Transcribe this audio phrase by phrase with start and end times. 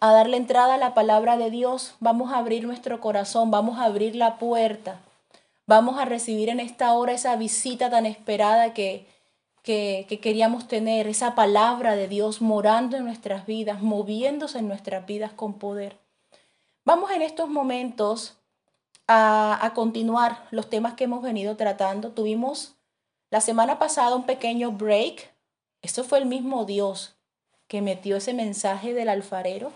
[0.00, 3.84] a darle entrada a la palabra de Dios, vamos a abrir nuestro corazón, vamos a
[3.84, 5.00] abrir la puerta,
[5.66, 9.06] vamos a recibir en esta hora esa visita tan esperada que,
[9.62, 15.06] que, que, queríamos tener, esa palabra de Dios morando en nuestras vidas, moviéndose en nuestras
[15.06, 15.96] vidas con poder.
[16.84, 18.36] Vamos en estos momentos
[19.08, 22.10] a, a continuar los temas que hemos venido tratando.
[22.10, 22.74] Tuvimos
[23.30, 25.32] la semana pasada un pequeño break.
[25.80, 27.16] Esto fue el mismo Dios
[27.72, 29.72] que metió ese mensaje del alfarero.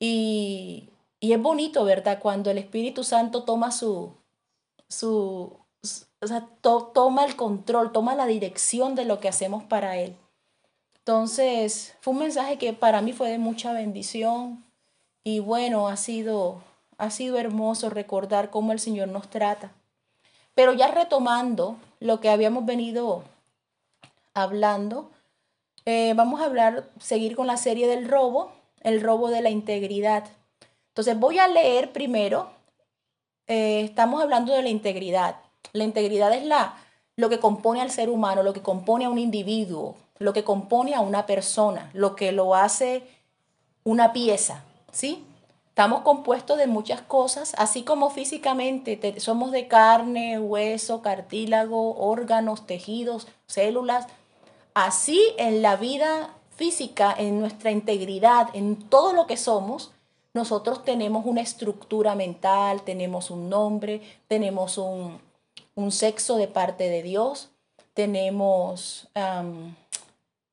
[0.00, 0.88] Y,
[1.20, 2.18] y es bonito, ¿verdad?
[2.20, 4.10] Cuando el Espíritu Santo toma su,
[4.88, 5.56] su,
[6.20, 10.16] o sea, toma el control, toma la dirección de lo que hacemos para Él.
[10.98, 14.64] Entonces, fue un mensaje que para mí fue de mucha bendición
[15.22, 16.60] y bueno, ha sido,
[16.98, 19.70] ha sido hermoso recordar cómo el Señor nos trata.
[20.56, 23.22] Pero ya retomando lo que habíamos venido
[24.34, 25.12] hablando,
[25.86, 30.24] eh, vamos a hablar, seguir con la serie del robo, el robo de la integridad.
[30.88, 32.50] Entonces voy a leer primero,
[33.46, 35.36] eh, estamos hablando de la integridad.
[35.72, 36.74] La integridad es la,
[37.16, 40.94] lo que compone al ser humano, lo que compone a un individuo, lo que compone
[40.94, 43.02] a una persona, lo que lo hace
[43.84, 45.24] una pieza, ¿sí?
[45.68, 53.28] Estamos compuestos de muchas cosas, así como físicamente somos de carne, hueso, cartílago, órganos, tejidos,
[53.46, 54.06] células.
[54.76, 59.90] Así en la vida física, en nuestra integridad, en todo lo que somos,
[60.34, 65.18] nosotros tenemos una estructura mental, tenemos un nombre, tenemos un,
[65.76, 67.48] un sexo de parte de Dios,
[67.94, 69.08] tenemos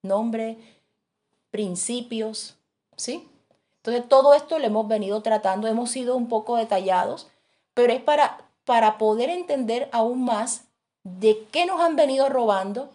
[0.01, 0.55] nombre,
[1.51, 2.55] principios,
[2.95, 3.27] ¿sí?
[3.79, 7.27] Entonces todo esto lo hemos venido tratando, hemos sido un poco detallados,
[7.73, 10.63] pero es para, para poder entender aún más
[11.03, 12.89] de qué nos han venido robando,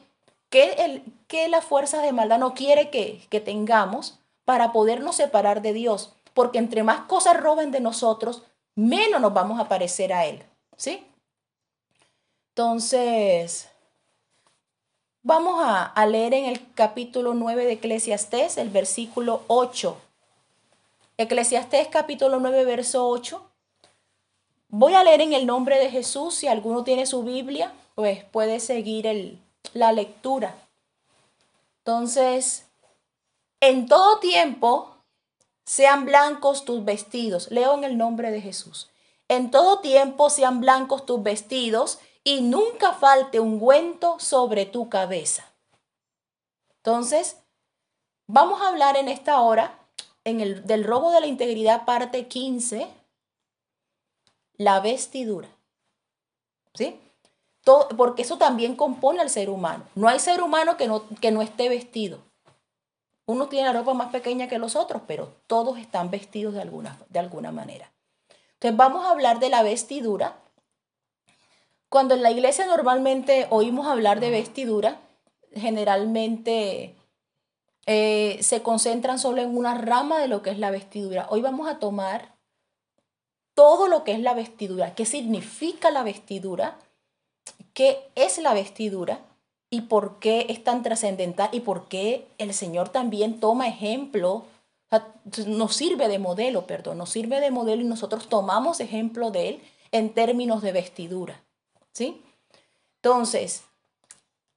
[0.51, 5.63] qué, el, qué las fuerzas de maldad no quiere que, que tengamos para podernos separar
[5.63, 8.43] de Dios, porque entre más cosas roben de nosotros,
[8.75, 10.43] menos nos vamos a parecer a Él,
[10.77, 11.07] ¿sí?
[12.51, 13.69] Entonces,
[15.23, 19.97] vamos a, a leer en el capítulo 9 de Eclesiastés, el versículo 8
[21.21, 23.43] Eclesiastés capítulo 9, verso 8.
[24.69, 26.37] Voy a leer en el nombre de Jesús.
[26.37, 29.41] Si alguno tiene su Biblia, pues puede seguir el,
[29.75, 30.55] la lectura.
[31.79, 32.67] Entonces,
[33.61, 34.95] en todo tiempo
[35.65, 37.51] sean blancos tus vestidos.
[37.51, 38.91] Leo en el nombre de Jesús.
[39.29, 45.45] En todo tiempo sean blancos tus vestidos y nunca falte ungüento sobre tu cabeza.
[46.77, 47.37] Entonces,
[48.27, 49.79] vamos a hablar en esta hora
[50.25, 52.89] en el, del robo de la integridad, parte 15,
[54.57, 55.49] la vestidura.
[56.75, 57.01] ¿Sí?
[57.69, 59.85] Todo, porque eso también compone al ser humano.
[59.95, 62.19] No hay ser humano que no, que no esté vestido.
[63.27, 66.99] Uno tiene la ropa más pequeña que los otros, pero todos están vestidos de alguna,
[67.11, 67.93] de alguna manera.
[68.55, 70.39] Entonces vamos a hablar de la vestidura.
[71.91, 74.97] Cuando en la iglesia normalmente oímos hablar de vestidura,
[75.55, 76.95] generalmente
[77.85, 81.27] eh, se concentran solo en una rama de lo que es la vestidura.
[81.29, 82.35] Hoy vamos a tomar
[83.53, 86.79] todo lo que es la vestidura, qué significa la vestidura,
[87.75, 89.21] qué es la vestidura
[89.71, 94.45] y por qué es tan trascendental y por qué el Señor también toma ejemplo,
[95.47, 99.63] nos sirve de modelo, perdón, nos sirve de modelo y nosotros tomamos ejemplo de Él
[99.93, 101.43] en términos de vestidura.
[101.93, 102.23] ¿Sí?
[102.97, 103.65] Entonces,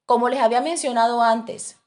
[0.06, 1.78] como les había mencionado antes,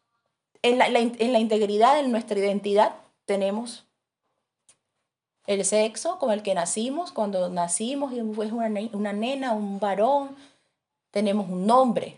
[0.63, 2.95] en la, integridad, en nuestra identidad,
[3.27, 3.85] tenemos
[5.47, 10.37] el sexo con el que nacimos, cuando nacimos fue una, una nena, un varón,
[11.15, 12.17] tenemos un nombre,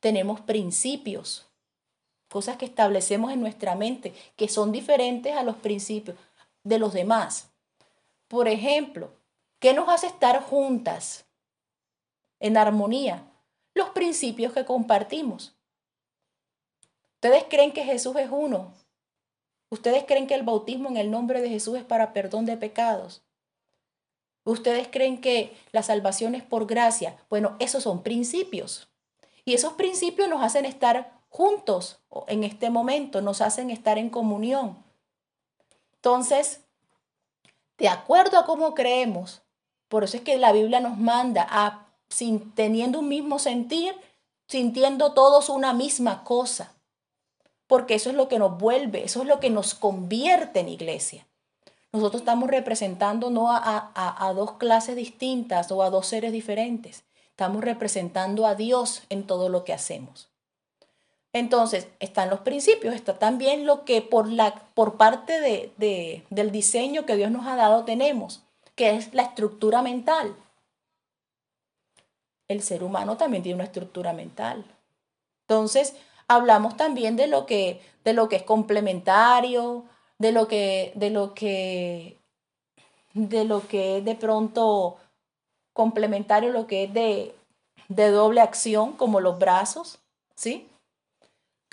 [0.00, 1.46] tenemos principios,
[2.28, 6.16] cosas que establecemos en nuestra mente que son diferentes a los principios
[6.64, 7.50] de los demás.
[8.26, 9.12] Por ejemplo,
[9.60, 11.24] ¿qué nos hace estar juntas
[12.40, 13.30] en armonía?
[13.74, 15.54] Los principios que compartimos.
[17.12, 18.72] ¿Ustedes creen que Jesús es uno?
[19.70, 23.22] ¿Ustedes creen que el bautismo en el nombre de Jesús es para perdón de pecados?
[24.44, 27.16] ¿Ustedes creen que la salvación es por gracia?
[27.30, 28.88] Bueno, esos son principios.
[29.44, 31.98] Y esos principios nos hacen estar juntos
[32.28, 34.76] en este momento, nos hacen estar en comunión.
[35.96, 36.60] Entonces,
[37.78, 39.42] de acuerdo a cómo creemos,
[39.88, 43.94] por eso es que la Biblia nos manda a, sin, teniendo un mismo sentir,
[44.46, 46.74] sintiendo todos una misma cosa
[47.66, 51.26] porque eso es lo que nos vuelve, eso es lo que nos convierte en iglesia.
[51.94, 57.62] Nosotros estamos representando no a, a, dos clases distintas o a dos seres diferentes, estamos
[57.62, 60.28] representando a Dios en todo lo que hacemos.
[61.32, 67.06] Entonces, están los principios, está también lo que por, la, por parte de, del diseño
[67.06, 68.42] que Dios nos ha dado tenemos,
[68.74, 70.34] que es la estructura mental.
[72.48, 74.64] El ser humano también tiene una estructura mental.
[75.46, 75.94] Entonces,
[76.26, 79.84] hablamos también de lo que, de lo que es complementario,
[80.18, 82.18] de lo que, de lo que,
[83.14, 84.96] de lo que es de pronto
[85.72, 87.34] complementario, lo que es de,
[87.88, 89.98] de doble acción, como los brazos,
[90.34, 90.68] ¿sí?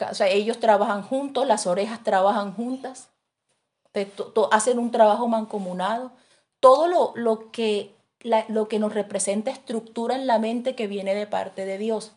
[0.10, 3.10] O sea, ellos trabajan juntos, las orejas trabajan juntas,
[4.52, 6.12] hacen un trabajo mancomunado.
[6.60, 7.94] Todo lo, lo que,
[8.48, 12.14] lo que nos representa estructura en la mente que viene de parte de Dios.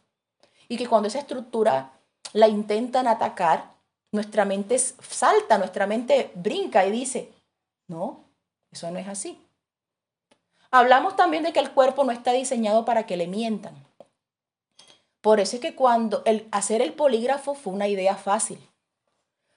[0.69, 1.93] Y que cuando esa estructura
[2.33, 3.74] la intentan atacar,
[4.15, 7.33] nuestra mente salta, nuestra mente brinca y dice,
[7.89, 8.21] no,
[8.71, 9.39] eso no es así.
[10.71, 13.75] Hablamos también de que el cuerpo no está diseñado para que le mientan.
[15.21, 18.59] Por eso es que cuando el hacer el polígrafo fue una idea fácil.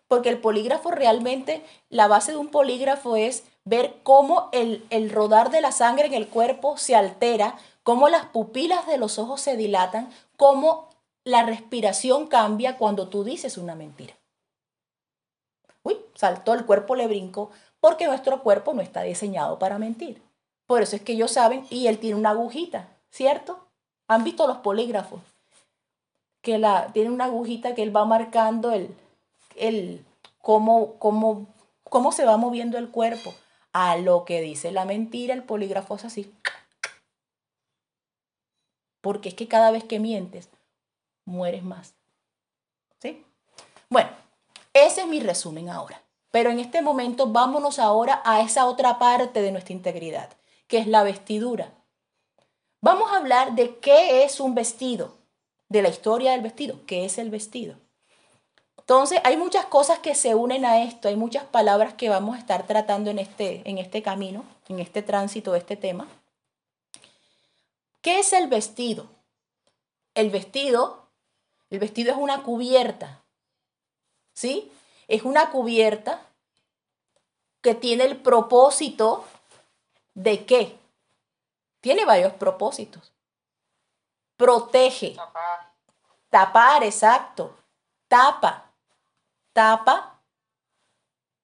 [0.08, 5.52] Porque el polígrafo realmente, la base de un polígrafo es ver cómo el, el rodar
[5.52, 9.56] de la sangre en el cuerpo se altera, cómo las pupilas de los ojos se
[9.56, 10.90] dilatan, cómo
[11.24, 14.17] la respiración cambia cuando tú dices una mentira.
[15.88, 20.22] Uy, saltó el cuerpo, le brinco, porque nuestro cuerpo no está diseñado para mentir.
[20.66, 23.60] Por eso es que ellos saben, y él tiene una agujita, ¿cierto?
[24.08, 25.22] ¿Han visto los polígrafos?
[26.48, 28.96] que la, tiene una agujita que él va marcando el,
[29.58, 30.06] el
[30.42, 31.46] cómo, cómo,
[31.84, 33.34] cómo se va moviendo el cuerpo.
[33.74, 36.34] A lo que dice la mentira, el polígrafo es así.
[39.02, 40.50] Porque es que cada vez que mientes,
[41.26, 41.96] mueres más.
[43.02, 43.26] ¿Sí?
[43.90, 44.10] Bueno,
[44.86, 46.04] ese es mi resumen ahora.
[46.32, 50.30] Pero en este momento vámonos ahora a esa otra parte de nuestra integridad,
[50.68, 51.74] que es la vestidura.
[52.82, 55.18] Vamos a hablar de qué es un vestido
[55.70, 57.76] de la historia del vestido, que es el vestido.
[58.78, 62.40] Entonces, hay muchas cosas que se unen a esto, hay muchas palabras que vamos a
[62.40, 66.08] estar tratando en este, en este camino, en este tránsito este tema.
[68.02, 69.08] ¿Qué es el vestido?
[70.14, 71.10] El vestido,
[71.70, 73.24] el vestido es una cubierta,
[74.38, 74.72] ¿sí?
[75.08, 76.22] Es una cubierta
[77.62, 79.26] que tiene el propósito
[80.14, 80.78] de qué?
[81.82, 83.12] Tiene varios propósitos
[84.38, 85.16] protege.
[85.16, 85.74] Tapar.
[86.30, 87.58] Tapar, exacto.
[88.08, 88.72] Tapa.
[89.52, 90.22] Tapa,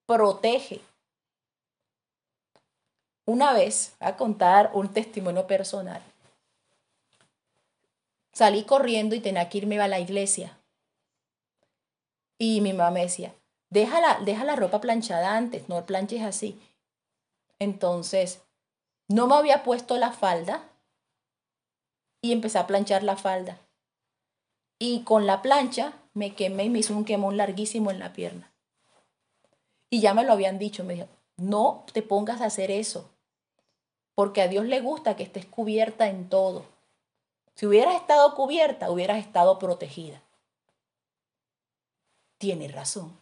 [0.06, 0.80] protege.
[3.26, 6.02] Una vez, a contar un testimonio personal.
[8.34, 10.58] Salí corriendo y tenía que irme a la iglesia.
[12.46, 13.34] Y mi mamá me decía,
[13.70, 16.62] deja la, deja la ropa planchada antes, no planches así.
[17.58, 18.42] Entonces,
[19.08, 20.70] no me había puesto la falda
[22.22, 23.60] y empecé a planchar la falda.
[24.78, 28.52] Y con la plancha me quemé y me hizo un quemón larguísimo en la pierna.
[29.90, 31.08] Y ya me lo habían dicho, me dijo,
[31.38, 33.10] no te pongas a hacer eso,
[34.16, 36.66] porque a Dios le gusta que estés cubierta en todo.
[37.56, 40.22] Si hubieras estado cubierta, hubieras estado protegida.
[42.38, 43.18] Tiene razón.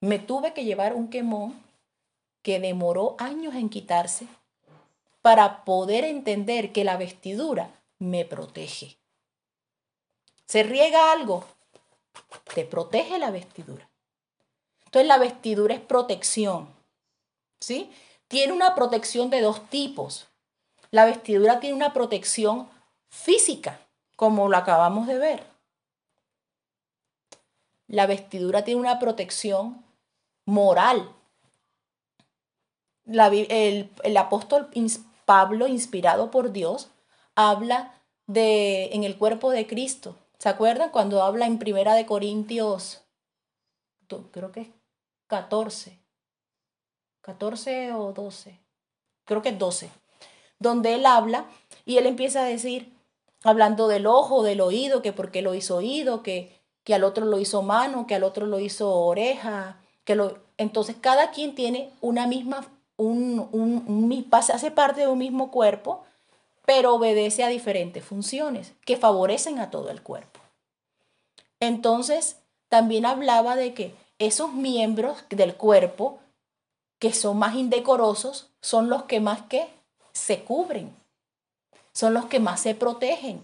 [0.00, 1.62] Me tuve que llevar un quemón
[2.42, 4.26] que demoró años en quitarse
[5.22, 8.96] para poder entender que la vestidura me protege.
[10.46, 11.44] Se riega algo,
[12.54, 13.88] te protege la vestidura.
[14.86, 16.68] Entonces la vestidura es protección.
[17.60, 17.92] ¿Sí?
[18.26, 20.28] Tiene una protección de dos tipos.
[20.90, 22.68] La vestidura tiene una protección
[23.08, 23.80] física,
[24.16, 25.49] como lo acabamos de ver.
[27.90, 29.84] La vestidura tiene una protección
[30.46, 31.12] moral.
[33.04, 34.70] el, el apóstol
[35.24, 36.88] Pablo, inspirado por Dios,
[37.34, 40.16] habla de en el cuerpo de Cristo.
[40.38, 43.02] ¿Se acuerdan cuando habla en Primera de Corintios,
[44.30, 44.68] creo que es
[45.26, 45.98] 14,
[47.22, 48.60] 14 o 12,
[49.24, 49.90] creo que es 12,
[50.60, 51.46] donde él habla
[51.84, 52.96] y él empieza a decir,
[53.42, 57.38] hablando del ojo, del oído, que porque lo hizo oído, que, que al otro lo
[57.38, 60.38] hizo mano, que al otro lo hizo oreja, que lo...
[60.56, 66.04] Entonces cada quien tiene una misma, un, un, hace parte de un mismo cuerpo,
[66.66, 70.40] pero obedece a diferentes funciones que favorecen a todo el cuerpo.
[71.58, 72.36] Entonces,
[72.68, 76.18] también hablaba de que esos miembros del cuerpo
[76.98, 79.68] que son más indecorosos son los que más que
[80.12, 80.94] se cubren,
[81.92, 83.40] son los que más se protegen.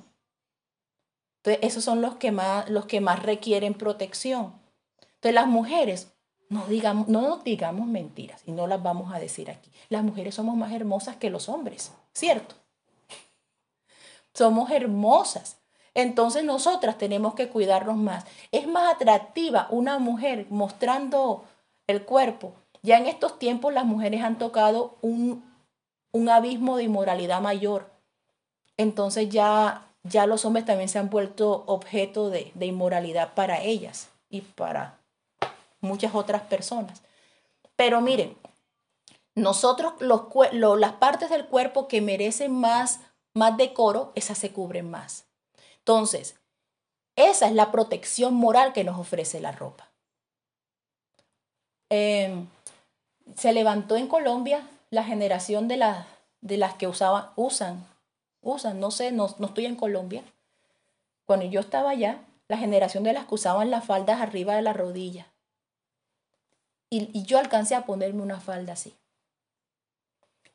[1.46, 4.54] Entonces, esos son los que más, los que más requieren protección.
[5.00, 6.12] Entonces, las mujeres,
[6.48, 9.70] no, digamos, no digamos mentiras y no las vamos a decir aquí.
[9.88, 12.56] Las mujeres somos más hermosas que los hombres, ¿cierto?
[14.36, 15.58] somos hermosas.
[15.94, 18.26] Entonces nosotras tenemos que cuidarnos más.
[18.52, 21.44] Es más atractiva una mujer mostrando
[21.86, 22.52] el cuerpo.
[22.82, 25.42] Ya en estos tiempos las mujeres han tocado un,
[26.12, 27.90] un abismo de inmoralidad mayor.
[28.76, 34.08] Entonces ya, ya los hombres también se han vuelto objeto de, de inmoralidad para ellas
[34.30, 34.98] y para
[35.80, 37.02] muchas otras personas.
[37.76, 38.36] Pero miren,
[39.36, 40.22] nosotros los,
[40.52, 43.00] las partes del cuerpo que merecen más,
[43.34, 45.26] más decoro, esas se cubren más.
[45.78, 46.36] Entonces,
[47.16, 49.90] esa es la protección moral que nos ofrece la ropa.
[51.90, 52.48] Em,
[53.36, 55.94] se levantó en Colombia la generación de,
[56.40, 57.86] de las que usaban, usan,
[58.52, 60.22] usan, no sé, no, no estoy en Colombia.
[61.24, 64.72] Cuando yo estaba allá, la generación de las que usaban las faldas arriba de la
[64.72, 65.26] rodilla.
[66.88, 68.94] y yo alcancé a ponerme una falda así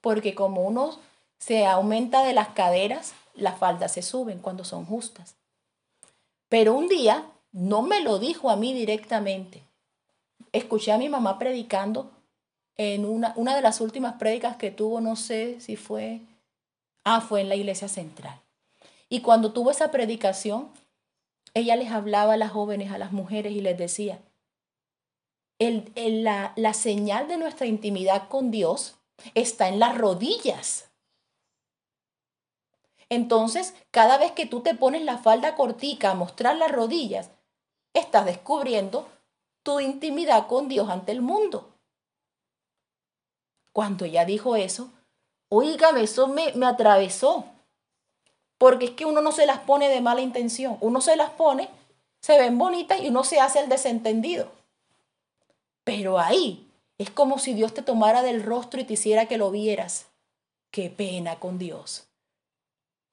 [0.01, 1.00] porque como uno
[1.38, 5.36] se aumenta de las caderas, las faldas se suben cuando son justas.
[6.50, 9.63] Pero un día no me lo dijo a mí directamente.
[10.51, 12.12] Escuché a mi mamá predicando
[12.75, 16.21] en una, una de las últimas prédicas que tuvo, no sé si fue,
[17.03, 18.39] ah, fue en la iglesia central.
[19.10, 20.72] Y cuando tuvo esa predicación,
[21.53, 24.20] ella les hablaba a las jóvenes, a las mujeres y les decía,
[25.60, 25.91] el,
[26.24, 28.96] la, la señal de nuestra intimidad con Dios
[29.36, 30.89] está en las rodillas.
[33.10, 37.29] Entonces, cada vez que tú te pones la falda cortica a mostrar las rodillas,
[37.93, 39.10] estás descubriendo
[39.63, 41.75] tu intimidad con Dios ante el mundo.
[43.74, 44.91] Cuando ella dijo eso,
[45.51, 47.46] oígame, eso me, me atravesó.
[48.58, 51.70] Porque es que uno no se las pone de mala intención, uno se las pone,
[52.22, 54.51] se ven bonitas y uno se hace el desentendido.
[55.84, 56.67] Pero ahí
[56.98, 60.08] es como si Dios te tomara del rostro y te hiciera que lo vieras.
[60.70, 62.08] Qué pena con Dios.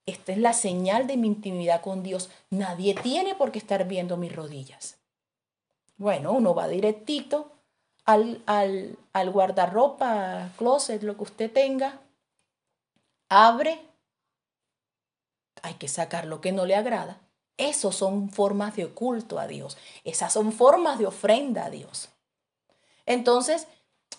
[0.06, 2.30] Esta es la señal de mi intimidad con Dios.
[2.50, 4.98] Nadie tiene por qué estar viendo mis rodillas.
[5.96, 7.50] Bueno, uno va directito
[8.04, 12.00] al, al, al guardarropa, closet, lo que usted tenga.
[13.28, 13.80] Abre.
[15.62, 17.20] Hay que sacar lo que no le agrada.
[17.58, 19.76] Esas son formas de oculto a Dios.
[20.04, 22.08] Esas son formas de ofrenda a Dios.
[23.04, 23.66] Entonces,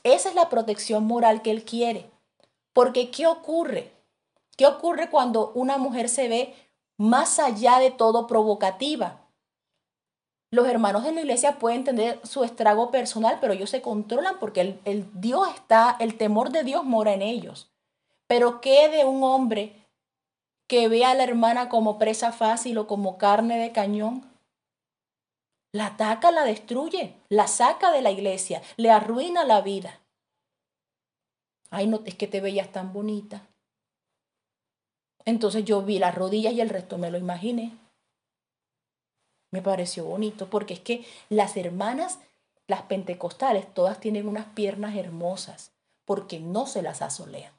[0.03, 2.09] esa es la protección moral que él quiere.
[2.73, 3.91] Porque ¿qué ocurre?
[4.57, 6.53] ¿Qué ocurre cuando una mujer se ve
[6.97, 9.21] más allá de todo provocativa?
[10.51, 14.61] Los hermanos de la iglesia pueden tener su estrago personal, pero ellos se controlan porque
[14.61, 17.68] el, el Dios está, el temor de Dios mora en ellos.
[18.29, 19.73] Pero ¿qué de un hombre
[20.67, 24.23] que ve a la hermana como presa fácil o como carne de cañón?
[25.73, 29.99] La ataca, la destruye, la saca de la iglesia, le arruina la vida.
[31.71, 33.47] Ay, no, es que te veías tan bonita.
[35.25, 37.75] Entonces yo vi las rodillas y el resto me lo imaginé.
[39.51, 42.19] Me pareció bonito porque es que las hermanas,
[42.67, 45.71] las pentecostales, todas tienen unas piernas hermosas
[46.05, 47.58] porque no se las asolean.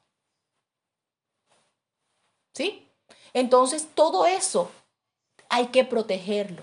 [2.55, 2.87] ¿Sí?
[3.33, 4.71] Entonces todo eso
[5.49, 6.63] hay que protegerlo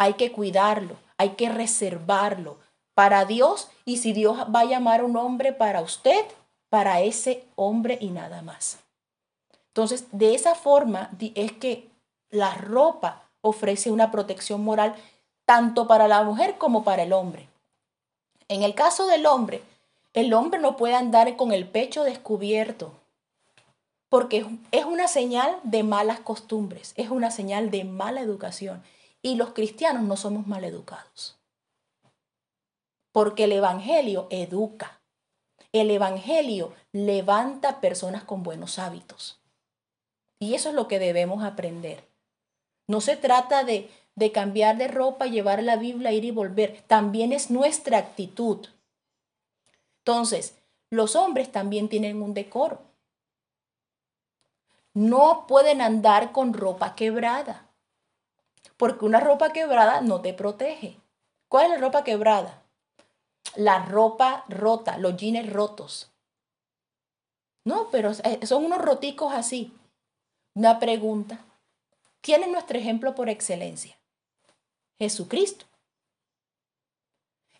[0.00, 2.56] hay que cuidarlo, hay que reservarlo
[2.94, 6.24] para Dios y si Dios va a llamar a un hombre para usted,
[6.70, 8.78] para ese hombre y nada más.
[9.68, 11.90] Entonces, de esa forma es que
[12.30, 14.94] la ropa ofrece una protección moral
[15.44, 17.46] tanto para la mujer como para el hombre.
[18.48, 19.62] En el caso del hombre,
[20.14, 22.94] el hombre no puede andar con el pecho descubierto,
[24.10, 28.82] porque es una señal de malas costumbres, es una señal de mala educación.
[29.22, 31.38] Y los cristianos no somos mal educados.
[33.12, 35.00] Porque el Evangelio educa.
[35.72, 39.38] El Evangelio levanta personas con buenos hábitos.
[40.40, 42.02] Y eso es lo que debemos aprender.
[42.88, 46.82] No se trata de, de cambiar de ropa, llevar la Biblia, ir y volver.
[46.88, 48.66] También es nuestra actitud.
[49.98, 50.56] Entonces,
[50.88, 52.89] los hombres también tienen un decoro.
[54.94, 57.70] No pueden andar con ropa quebrada
[58.80, 60.98] porque una ropa quebrada no te protege.
[61.48, 62.62] ¿Cuál es la ropa quebrada?
[63.54, 66.10] La ropa rota, los jeans rotos.
[67.62, 69.76] No, pero eh, son unos roticos así.
[70.54, 71.44] Una pregunta.
[72.22, 73.98] ¿Quién es nuestro ejemplo por excelencia?
[74.98, 75.66] Jesucristo.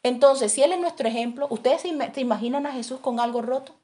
[0.03, 3.75] Entonces, si Él es nuestro ejemplo, ¿ustedes se imaginan a Jesús con algo roto?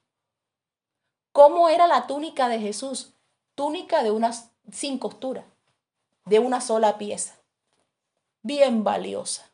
[1.32, 3.12] ¿Cómo era la túnica de Jesús?
[3.56, 5.44] Túnica de unas sin costura
[6.26, 7.38] de una sola pieza,
[8.42, 9.50] bien valiosa,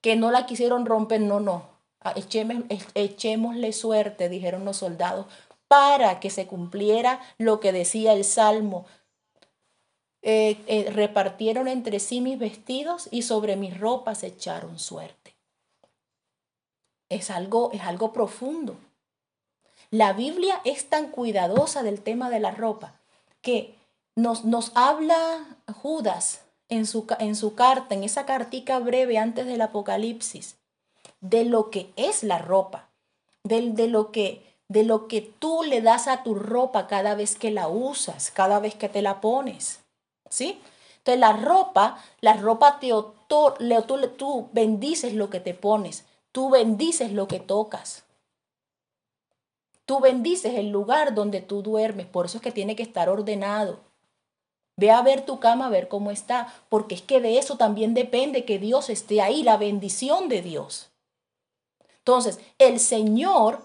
[0.00, 1.64] que no la quisieron romper, no, no,
[2.00, 2.14] ah,
[2.94, 5.26] echémosle suerte, dijeron los soldados,
[5.68, 8.86] para que se cumpliera lo que decía el Salmo.
[10.22, 15.34] eh, eh, repartieron entre sí mis vestidos y sobre mis ropas echaron suerte.
[17.08, 18.76] Es algo, es algo profundo.
[19.90, 22.94] La Biblia es tan cuidadosa del tema de la ropa
[23.42, 23.74] que
[24.14, 29.60] nos, nos habla Judas en su, en su carta, en esa cartica breve antes del
[29.60, 30.56] Apocalipsis,
[31.20, 32.88] de lo que es la ropa,
[33.42, 37.34] de, de, lo que, de lo que tú le das a tu ropa cada vez
[37.34, 39.80] que la usas, cada vez que te la pones.
[40.28, 40.60] ¿Sí?
[40.98, 46.50] Entonces la ropa, la ropa te otor, tú, tú bendices lo que te pones, tú
[46.50, 48.04] bendices lo que tocas.
[49.90, 53.80] Tú bendices el lugar donde tú duermes, por eso es que tiene que estar ordenado.
[54.76, 57.92] Ve a ver tu cama, a ver cómo está, porque es que de eso también
[57.92, 60.92] depende que Dios esté ahí, la bendición de Dios.
[61.98, 63.64] Entonces, el Señor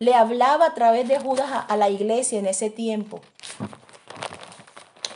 [0.00, 3.20] le hablaba a través de Judas a, a la iglesia en ese tiempo.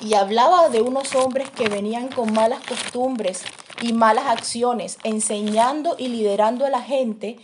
[0.00, 3.42] Y hablaba de unos hombres que venían con malas costumbres
[3.83, 7.40] y malas acciones, enseñando y liderando a la gente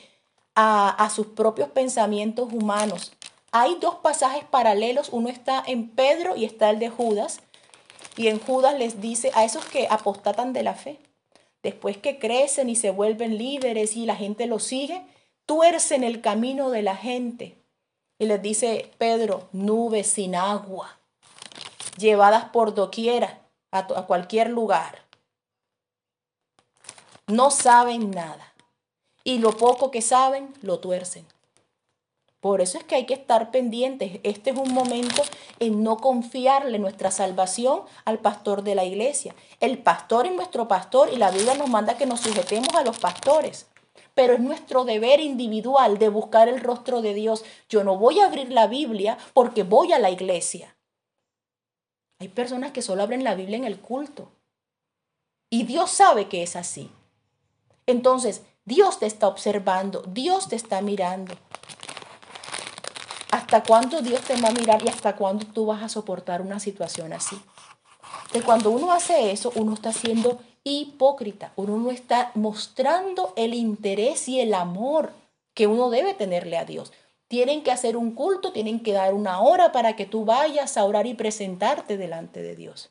[0.55, 3.13] a, sus propios pensamientos humanos.
[3.53, 7.41] Hay dos pasajes paralelos, uno está en Pedro y está el de Judas.
[8.17, 10.99] Y en Judas les dice a esos que apostatan de la fe,
[11.63, 15.05] después que crecen y se vuelven líderes y la gente los sigue,
[15.47, 17.57] tuercen el camino de la gente.
[18.19, 20.99] Y les dice Pedro, nubes sin agua,
[21.99, 23.41] llevadas por doquiera,
[23.73, 25.03] a, a cualquier lugar.
[27.27, 28.54] No saben nada
[29.25, 31.27] y lo poco que saben lo tuercen.
[32.45, 34.21] Por eso es que hay que estar pendientes.
[34.23, 35.23] Este es un momento
[35.61, 39.35] en no confiarle nuestra salvación al pastor de la iglesia.
[39.61, 42.99] El pastor es nuestro pastor y la Biblia nos manda que nos sujetemos a los
[42.99, 43.69] pastores.
[44.15, 47.47] Pero es nuestro deber individual de buscar el rostro de Dios.
[47.71, 50.77] Yo no voy a abrir la Biblia porque voy a la iglesia.
[52.21, 54.31] Hay personas que solo abren la Biblia en el culto.
[55.49, 56.91] Y Dios sabe que es así.
[57.87, 61.35] Entonces, Dios te está observando, Dios te está mirando.
[63.31, 66.61] ¿Hasta cuándo Dios te va a mirar y hasta cuándo tú vas a soportar una
[66.61, 67.37] situación así?
[68.33, 74.29] De cuando uno hace eso, uno está siendo hipócrita, uno no está mostrando el interés
[74.29, 75.13] y el amor
[75.53, 76.93] que uno debe tenerle a Dios.
[77.29, 80.85] Tienen que hacer un culto, tienen que dar una hora para que tú vayas a
[80.85, 82.91] orar y presentarte delante de Dios.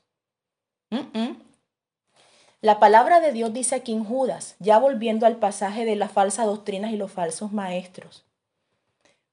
[2.63, 6.45] La palabra de Dios dice aquí en Judas, ya volviendo al pasaje de las falsas
[6.45, 8.23] doctrinas y los falsos maestros.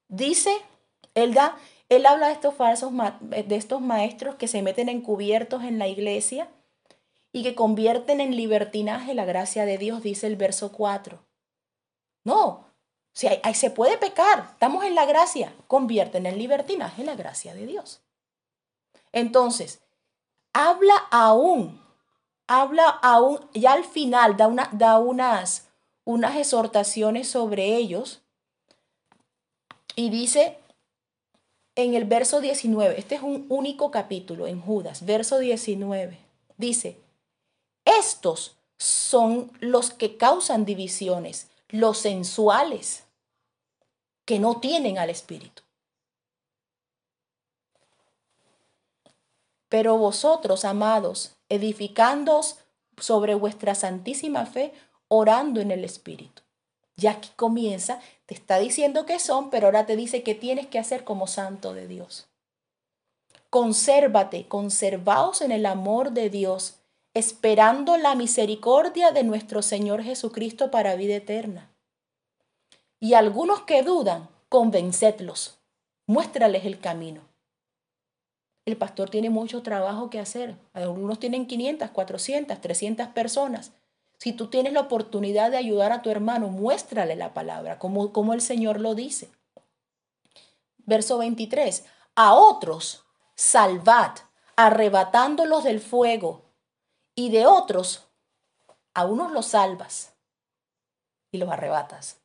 [0.08, 0.52] Dice,
[1.14, 1.56] él da,
[1.88, 6.48] él habla de estos falsos de estos maestros que se meten encubiertos en la iglesia
[7.30, 11.24] y que convierten en libertinaje la gracia de Dios, dice el verso 4.
[12.24, 12.64] No,
[13.12, 18.00] si se puede pecar, estamos en la gracia, convierten en libertinaje la gracia de Dios.
[19.12, 19.78] Entonces,
[20.52, 21.79] habla aún
[22.50, 25.68] habla aún, ya al final da, una, da unas,
[26.02, 28.22] unas exhortaciones sobre ellos
[29.94, 30.58] y dice
[31.76, 36.18] en el verso 19, este es un único capítulo en Judas, verso 19,
[36.56, 36.98] dice,
[37.84, 43.04] estos son los que causan divisiones, los sensuales,
[44.24, 45.62] que no tienen al Espíritu.
[49.68, 52.56] Pero vosotros, amados, edificándoos
[52.96, 54.72] sobre vuestra santísima fe,
[55.08, 56.42] orando en el Espíritu.
[56.96, 60.78] Ya aquí comienza, te está diciendo que son, pero ahora te dice que tienes que
[60.78, 62.28] hacer como santo de Dios.
[63.50, 66.76] Consérvate, conservaos en el amor de Dios,
[67.14, 71.70] esperando la misericordia de nuestro Señor Jesucristo para vida eterna.
[73.00, 75.58] Y algunos que dudan, convencedlos,
[76.06, 77.29] muéstrales el camino
[78.66, 80.56] el pastor tiene mucho trabajo que hacer.
[80.72, 83.72] Algunos tienen 500, 400, 300 personas.
[84.18, 88.34] Si tú tienes la oportunidad de ayudar a tu hermano, muéstrale la palabra, como, como
[88.34, 89.30] el Señor lo dice.
[90.78, 91.84] Verso 23.
[92.16, 94.12] A otros salvad,
[94.56, 96.42] arrebatándolos del fuego,
[97.14, 98.06] y de otros,
[98.94, 100.14] a unos los salvas
[101.30, 102.18] y los arrebatas.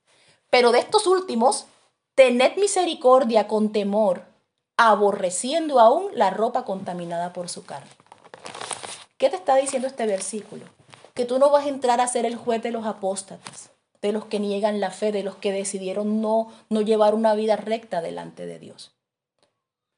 [0.49, 1.65] Pero de estos últimos,
[2.15, 4.34] tened misericordia con temor
[4.77, 7.89] aborreciendo aún la ropa contaminada por su carne.
[9.17, 10.65] ¿Qué te está diciendo este versículo?
[11.13, 14.25] Que tú no vas a entrar a ser el juez de los apóstatas, de los
[14.25, 18.45] que niegan la fe, de los que decidieron no, no llevar una vida recta delante
[18.45, 18.93] de Dios.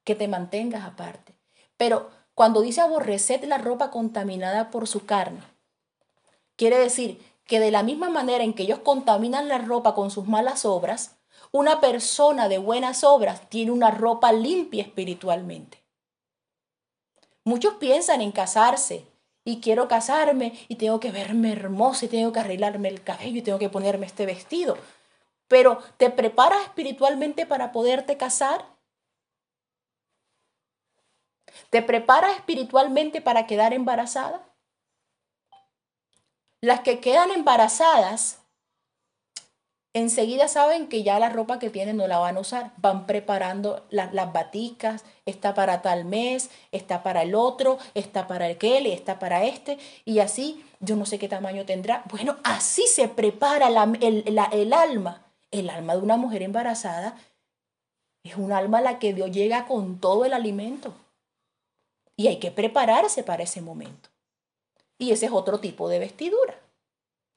[0.04, 1.34] Que te mantengas aparte.
[1.76, 5.42] Pero cuando dice aborreced la ropa contaminada por su carne,
[6.56, 10.28] quiere decir que de la misma manera en que ellos contaminan la ropa con sus
[10.28, 11.16] malas obras,
[11.52, 15.84] una persona de buenas obras tiene una ropa limpia espiritualmente.
[17.44, 19.06] Muchos piensan en casarse
[19.46, 23.42] y quiero casarme y tengo que verme hermosa y tengo que arreglarme el cabello y
[23.42, 24.78] tengo que ponerme este vestido.
[25.48, 28.66] Pero ¿te preparas espiritualmente para poderte casar?
[31.70, 34.44] ¿Te preparas espiritualmente para quedar embarazada?
[36.60, 38.37] Las que quedan embarazadas
[40.00, 42.72] enseguida saben que ya la ropa que tienen no la van a usar.
[42.78, 48.86] Van preparando las baticas, está para tal mes, está para el otro, está para aquel
[48.86, 49.78] está para este.
[50.06, 52.04] Y así, yo no sé qué tamaño tendrá.
[52.10, 53.68] Bueno, así se prepara
[54.02, 55.24] el, el alma.
[55.52, 57.16] El alma de una mujer embarazada
[58.24, 60.94] es un alma a la que Dios llega con todo el alimento.
[62.18, 64.10] Y hay que prepararse para ese momento.
[64.98, 66.60] Y ese es otro tipo de vestidura.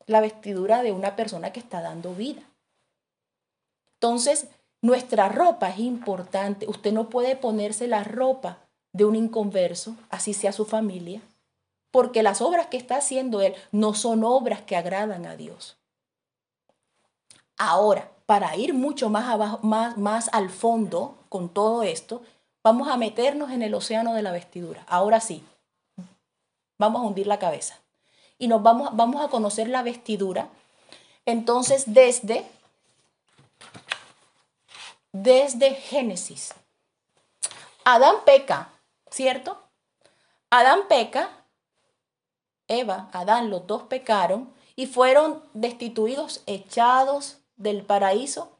[0.06, 2.42] La vestidura de una persona que está dando vida.
[4.00, 4.48] Entonces,
[4.80, 6.66] nuestra ropa es importante.
[6.66, 8.56] Usted no puede ponerse la ropa
[8.94, 11.20] de un inconverso, así sea su familia,
[11.90, 15.76] porque las obras que está haciendo él no son obras que agradan a Dios.
[17.58, 22.22] Ahora, para ir mucho más abajo, más, más al fondo con todo esto,
[22.64, 24.82] vamos a meternos en el océano de la vestidura.
[24.88, 25.44] Ahora sí,
[26.78, 27.76] vamos a hundir la cabeza
[28.38, 30.48] y nos vamos, vamos a conocer la vestidura.
[31.26, 32.46] Entonces, desde
[35.12, 36.54] desde Génesis.
[37.84, 38.70] Adán peca,
[39.10, 39.58] ¿cierto?
[40.50, 41.30] Adán peca,
[42.68, 48.56] Eva, Adán, los dos pecaron y fueron destituidos, echados del paraíso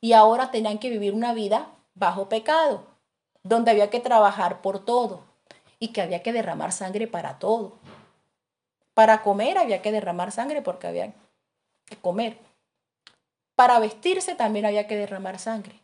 [0.00, 2.84] y ahora tenían que vivir una vida bajo pecado,
[3.42, 5.24] donde había que trabajar por todo
[5.78, 7.78] y que había que derramar sangre para todo.
[8.94, 11.14] Para comer había que derramar sangre porque había
[11.86, 12.47] que comer.
[13.58, 15.80] Para vestirse también había que derramar sangre.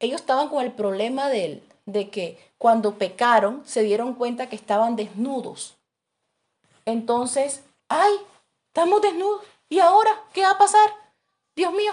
[0.00, 4.96] Ellos estaban con el problema de, de que cuando pecaron se dieron cuenta que estaban
[4.96, 5.76] desnudos.
[6.86, 8.12] Entonces, ay,
[8.66, 9.44] estamos desnudos.
[9.68, 10.90] ¿Y ahora qué va a pasar?
[11.54, 11.92] Dios mío.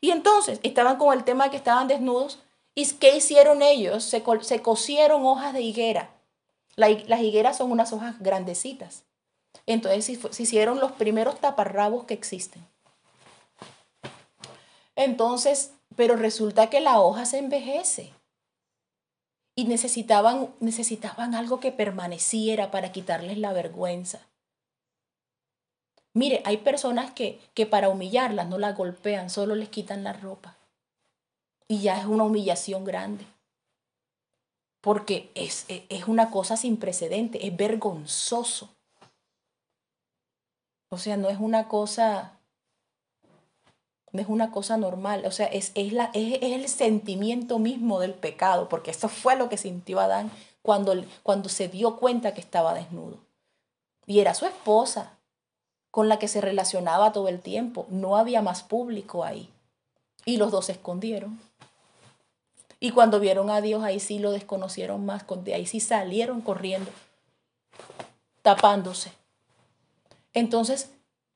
[0.00, 2.40] Y entonces estaban con el tema de que estaban desnudos.
[2.74, 4.02] ¿Y qué hicieron ellos?
[4.02, 6.10] Se, se cosieron hojas de higuera.
[6.74, 9.04] las higueras son unas hojas grandecitas.
[9.66, 12.66] Entonces se hicieron los primeros taparrabos que existen.
[14.96, 18.12] Entonces, pero resulta que la hoja se envejece.
[19.56, 24.20] Y necesitaban, necesitaban algo que permaneciera para quitarles la vergüenza.
[26.12, 30.56] Mire, hay personas que, que para humillarlas no las golpean, solo les quitan la ropa.
[31.68, 33.26] Y ya es una humillación grande.
[34.80, 38.70] Porque es, es una cosa sin precedente, es vergonzoso.
[40.90, 42.33] O sea, no es una cosa
[44.22, 48.68] es una cosa normal, o sea, es, es, la, es, el sentimiento mismo del pecado,
[48.68, 50.30] porque eso fue lo que sintió Adán
[50.62, 53.18] cuando, cuando se dio cuenta que estaba desnudo.
[54.06, 55.18] Y era su esposa
[55.90, 59.50] con la que se relacionaba todo el tiempo, no había más público ahí.
[60.24, 61.40] Y los dos se escondieron.
[62.80, 66.90] Y cuando vieron a Dios, ahí sí lo desconocieron más, ahí sí salieron corriendo,
[68.42, 69.12] tapándose.
[70.34, 70.90] Entonces,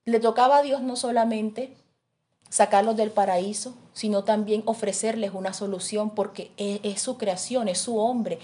[0.05, 1.77] le tocaba a Dios no solamente
[2.49, 8.39] sacarlos del paraíso, sino también ofrecerles una solución porque es, su creación, es su hombre.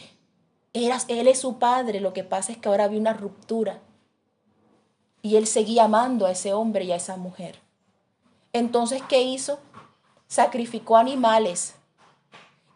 [0.73, 3.81] él es su padre, lo que pasa es que ahora había una ruptura.
[5.23, 7.59] Y él seguía amando a ese hombre y a esa mujer.
[8.53, 9.59] Entonces, ¿qué hizo?
[10.29, 11.75] Sacrificó animales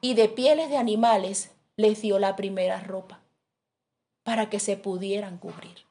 [0.01, 3.21] y de pieles de animales les dio la primera ropa
[4.23, 5.87] para que se pudieran cubrir.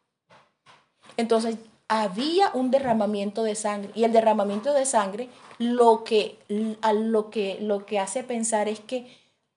[1.16, 7.58] Entonces, había un derramamiento de sangre y el derramamiento de sangre lo que, lo que,
[7.62, 9.08] lo que hace pensar es que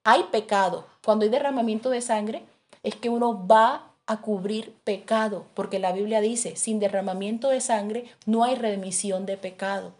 [0.04, 0.86] hay pecado.
[1.04, 2.44] Cuando hay derramamiento de sangre
[2.82, 8.06] es que uno va a cubrir pecado, porque la Biblia dice, sin derramamiento de sangre
[8.26, 9.92] no hay remisión de pecado.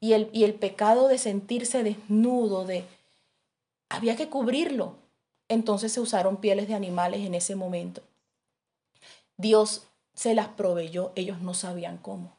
[0.00, 2.84] Y el, y el pecado de sentirse desnudo, de
[3.88, 4.96] había que cubrirlo.
[5.48, 8.02] Entonces se usaron pieles de animales en ese momento.
[9.36, 12.36] Dios se las proveyó, ellos no sabían cómo.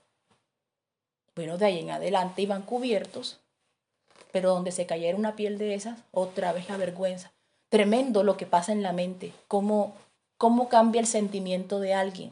[1.36, 3.40] Bueno, de ahí en adelante iban cubiertos,
[4.32, 7.32] pero donde se cayera una piel de esas, otra vez la vergüenza.
[7.70, 9.96] Tremendo lo que pasa en la mente, cómo,
[10.38, 12.32] cómo cambia el sentimiento de alguien.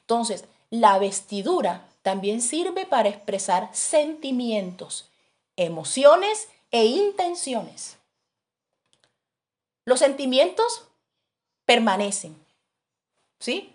[0.00, 5.10] Entonces, la vestidura también sirve para expresar sentimientos,
[5.56, 7.96] emociones e intenciones.
[9.86, 10.84] Los sentimientos
[11.66, 12.36] permanecen,
[13.38, 13.73] ¿sí?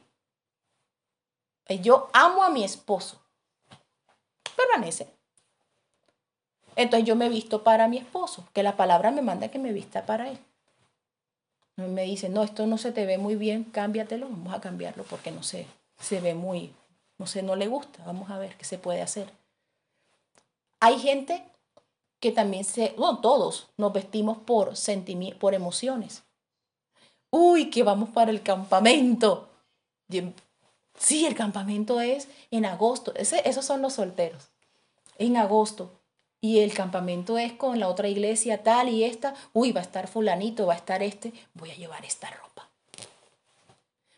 [1.77, 3.21] Yo amo a mi esposo.
[4.55, 5.07] Permanece.
[6.75, 10.05] Entonces yo me visto para mi esposo, que la palabra me manda que me vista
[10.05, 10.39] para él.
[11.75, 15.31] Me dice, no, esto no se te ve muy bien, cámbiatelo, vamos a cambiarlo porque
[15.31, 16.73] no sé, se ve muy,
[17.17, 19.31] no sé, no le gusta, vamos a ver qué se puede hacer.
[20.79, 21.43] Hay gente
[22.19, 24.73] que también se, no, todos nos vestimos por
[25.39, 26.23] por emociones.
[27.29, 29.49] Uy, que vamos para el campamento.
[30.99, 33.13] Sí, el campamento es en agosto.
[33.15, 34.49] esos son los solteros.
[35.17, 35.91] En agosto.
[36.41, 39.33] Y el campamento es con la otra iglesia tal y esta.
[39.53, 41.33] Uy, va a estar fulanito, va a estar este.
[41.53, 42.69] Voy a llevar esta ropa.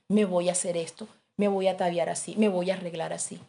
[0.08, 1.08] Me voy a hacer esto.
[1.38, 2.36] Me voy a ataviar así.
[2.36, 3.40] Me voy a arreglar así.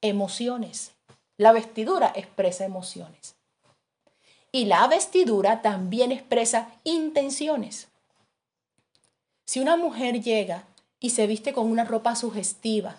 [0.00, 0.92] Emociones.
[1.36, 3.36] La vestidura expresa emociones.
[4.50, 7.88] Y la vestidura también expresa intenciones.
[9.44, 10.64] Si una mujer llega
[11.02, 12.94] y se viste con una ropa sugestiva,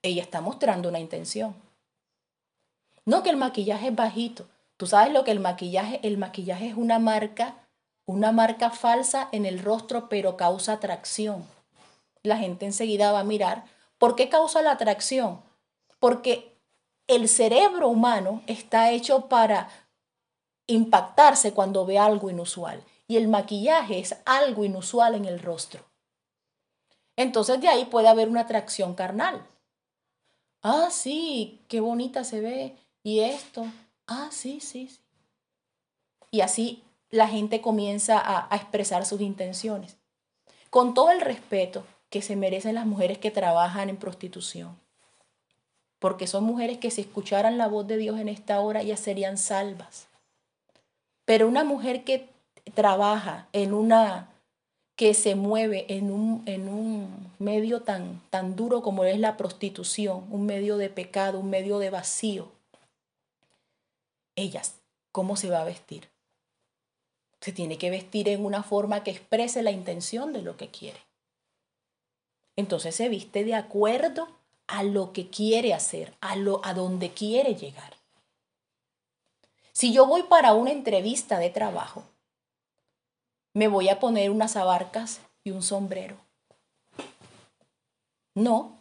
[0.00, 1.56] ella está mostrando una intención.
[3.04, 4.46] No que el maquillaje es bajito.
[4.76, 7.56] Tú sabes lo que el maquillaje, el maquillaje es una marca,
[8.06, 11.44] una marca falsa en el rostro, pero causa atracción.
[12.22, 13.64] La gente enseguida va a mirar.
[13.98, 15.42] ¿Por qué causa la atracción?
[15.98, 16.56] Porque
[17.08, 19.68] el cerebro humano está hecho para
[20.68, 25.84] impactarse cuando ve algo inusual y el maquillaje es algo inusual en el rostro.
[27.16, 29.46] Entonces de ahí puede haber una atracción carnal.
[30.62, 32.76] Ah, sí, qué bonita se ve.
[33.02, 33.66] Y esto.
[34.06, 35.00] Ah, sí, sí, sí.
[36.30, 39.96] Y así la gente comienza a, a expresar sus intenciones.
[40.70, 44.78] Con todo el respeto que se merecen las mujeres que trabajan en prostitución.
[45.98, 49.36] Porque son mujeres que si escucharan la voz de Dios en esta hora ya serían
[49.36, 50.08] salvas.
[51.24, 52.31] Pero una mujer que
[52.74, 54.28] trabaja en una
[54.96, 60.26] que se mueve en un, en un medio tan, tan duro como es la prostitución,
[60.30, 62.48] un medio de pecado, un medio de vacío,
[64.36, 64.76] ellas,
[65.10, 66.08] ¿cómo se va a vestir?
[67.40, 71.00] Se tiene que vestir en una forma que exprese la intención de lo que quiere.
[72.56, 74.28] Entonces se viste de acuerdo
[74.66, 77.96] a lo que quiere hacer, a, lo, a donde quiere llegar.
[79.72, 82.04] Si yo voy para una entrevista de trabajo,
[83.54, 86.16] me voy a poner unas abarcas y un sombrero.
[88.34, 88.78] No,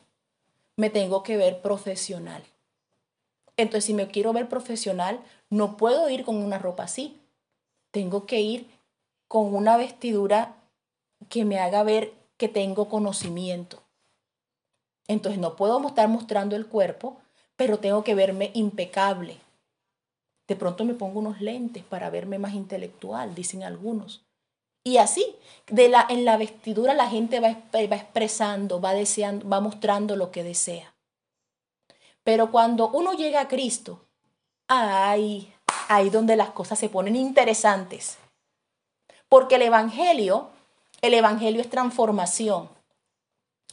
[0.77, 2.43] me tengo que ver profesional.
[3.57, 7.19] Entonces, si me quiero ver profesional, no puedo ir con una ropa así.
[7.91, 8.69] Tengo que ir
[9.27, 10.55] con una vestidura
[11.29, 13.83] que me haga ver que tengo conocimiento.
[15.07, 17.17] Entonces, no puedo estar mostrando el cuerpo,
[17.57, 19.37] pero tengo que verme impecable.
[20.47, 24.25] De pronto me pongo unos lentes para verme más intelectual, dicen algunos.
[24.83, 25.35] Y así,
[25.67, 30.31] de la, en la vestidura la gente va, va expresando, va deseando, va mostrando lo
[30.31, 30.93] que desea.
[32.23, 34.01] Pero cuando uno llega a Cristo,
[34.67, 35.53] ay,
[35.87, 38.17] ahí donde las cosas se ponen interesantes.
[39.27, 40.49] Porque el Evangelio,
[41.01, 42.69] el Evangelio es transformación.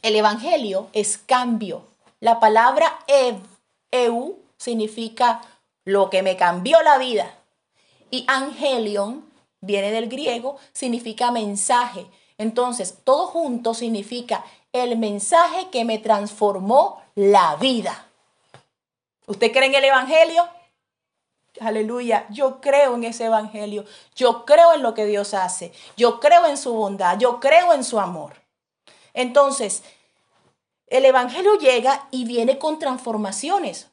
[0.01, 1.83] El Evangelio es cambio.
[2.19, 3.41] La palabra ev,
[3.91, 5.41] eu significa
[5.85, 7.35] lo que me cambió la vida.
[8.09, 9.28] Y angelion
[9.61, 12.07] viene del griego, significa mensaje.
[12.37, 18.07] Entonces, todo junto significa el mensaje que me transformó la vida.
[19.27, 20.47] ¿Usted cree en el Evangelio?
[21.59, 23.83] Aleluya, yo creo en ese Evangelio,
[24.15, 27.83] yo creo en lo que Dios hace, yo creo en su bondad, yo creo en
[27.83, 28.35] su amor.
[29.13, 29.83] Entonces,
[30.87, 33.89] el Evangelio llega y viene con transformaciones,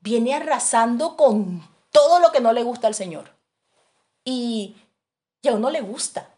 [0.00, 3.39] viene arrasando con todo lo que no le gusta al Señor.
[4.32, 4.76] Y,
[5.48, 6.30] a uno le gusta.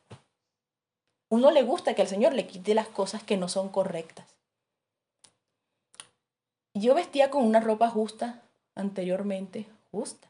[1.29, 4.27] Uno le gusta que el Señor le quite las cosas que no son correctas.
[6.73, 8.41] Yo vestía con una ropa justa
[8.75, 10.27] anteriormente, justa.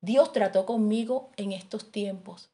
[0.00, 2.50] Dios trató conmigo en estos tiempos.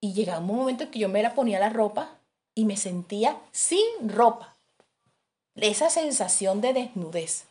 [0.00, 2.18] Y llegaba un momento en que yo me la ponía la ropa
[2.56, 4.56] y me sentía sin ropa.
[5.54, 7.49] Esa sensación de desnudez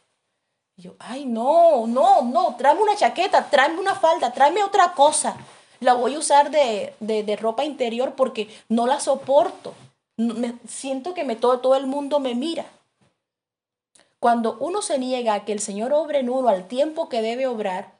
[0.79, 5.35] yo, ay, no, no, no, tráeme una chaqueta, tráeme una falda, tráeme otra cosa.
[5.81, 9.73] La voy a usar de, de, ropa interior porque no la soporto.
[10.15, 12.65] Me, siento que me, todo, todo el mundo me mira.
[14.19, 17.47] Cuando uno se niega a que el Señor obre en uno al tiempo que debe
[17.47, 17.97] obrar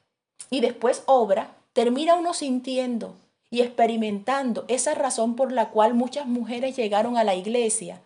[0.48, 3.14] y después obra, termina uno sintiendo
[3.50, 8.00] y experimentando esa razón por la cual muchas mujeres llegaron a la iglesia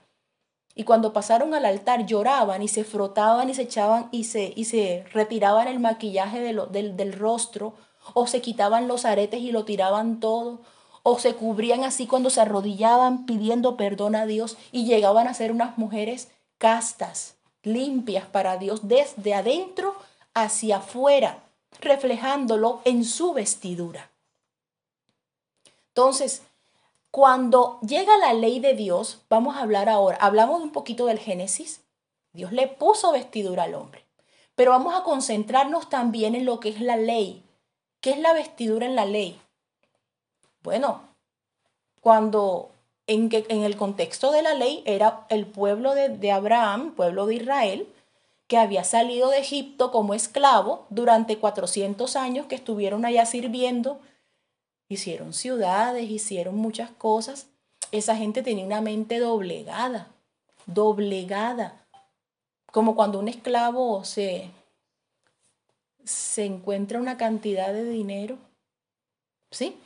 [0.74, 4.64] y cuando pasaron al altar lloraban y se frotaban y se echaban y se, y
[4.64, 7.74] se retiraban el maquillaje del, del rostro
[8.12, 10.60] o se quitaban los aretes y lo tiraban todo
[11.02, 15.52] o se cubrían así cuando se arrodillaban pidiendo perdón a Dios y llegaban a ser
[15.52, 19.94] unas mujeres castas, limpias para Dios desde adentro
[20.32, 21.44] hacia afuera,
[21.80, 24.10] reflejándolo en su vestidura.
[25.88, 26.42] Entonces,
[27.14, 31.84] cuando llega la ley de Dios, vamos a hablar ahora, hablamos un poquito del Génesis,
[32.32, 34.04] Dios le puso vestidura al hombre,
[34.56, 37.44] pero vamos a concentrarnos también en lo que es la ley.
[38.00, 39.40] ¿Qué es la vestidura en la ley?
[40.64, 41.02] Bueno,
[42.00, 42.70] cuando
[43.06, 47.36] en, en el contexto de la ley era el pueblo de, de Abraham, pueblo de
[47.36, 47.88] Israel,
[48.48, 54.00] que había salido de Egipto como esclavo durante 400 años que estuvieron allá sirviendo,
[54.94, 57.48] hicieron ciudades, hicieron muchas cosas.
[57.92, 60.08] Esa gente tenía una mente doblegada,
[60.66, 61.86] doblegada,
[62.72, 64.50] como cuando un esclavo se,
[66.04, 68.38] se encuentra una cantidad de dinero,
[69.50, 69.76] ¿sí?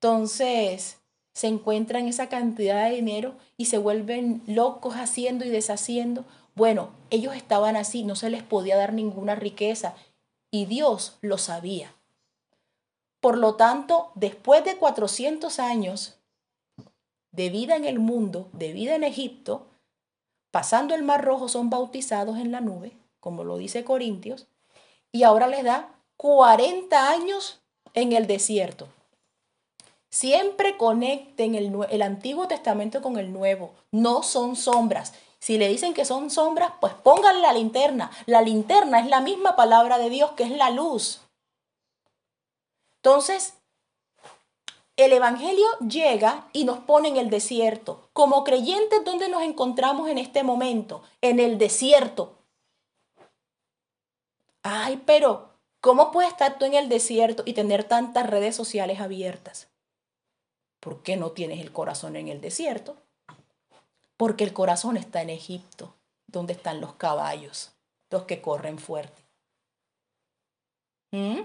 [0.00, 0.98] Entonces
[1.32, 7.34] se encuentran esa cantidad de dinero y se vuelven locos haciendo y deshaciendo bueno, ellos
[7.34, 9.94] estaban así, no se les podía dar ninguna riqueza
[10.52, 11.92] y Dios lo sabía.
[13.24, 16.18] Por lo tanto, después de 400 años
[17.32, 19.66] de vida en el mundo, de vida en Egipto,
[20.50, 24.46] pasando el Mar Rojo son bautizados en la nube, como lo dice Corintios,
[25.10, 27.62] y ahora les da 40 años
[27.94, 28.88] en el desierto.
[30.10, 33.72] Siempre conecten el, el, Antiguo Testamento con el Nuevo.
[33.90, 35.14] No son sombras.
[35.38, 38.10] Si le dicen que son sombras, pues pónganle la linterna.
[38.26, 41.23] La linterna es la misma palabra de Dios que es la luz.
[43.04, 43.52] Entonces,
[44.96, 48.08] el Evangelio llega y nos pone en el desierto.
[48.14, 51.02] Como creyentes, ¿dónde nos encontramos en este momento?
[51.20, 52.38] En el desierto.
[54.62, 55.50] Ay, pero
[55.82, 59.68] ¿cómo puedes estar tú en el desierto y tener tantas redes sociales abiertas?
[60.80, 62.96] ¿Por qué no tienes el corazón en el desierto?
[64.16, 65.94] porque el corazón está en Egipto,
[66.28, 67.72] donde están los caballos,
[68.10, 69.22] los que corren fuerte.
[71.10, 71.40] ¿Mm?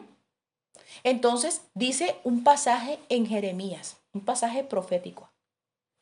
[1.04, 5.30] Entonces dice un pasaje en Jeremías, un pasaje profético.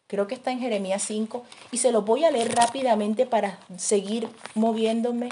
[0.07, 4.29] Creo que está en Jeremías 5 y se lo voy a leer rápidamente para seguir
[4.55, 5.29] moviéndome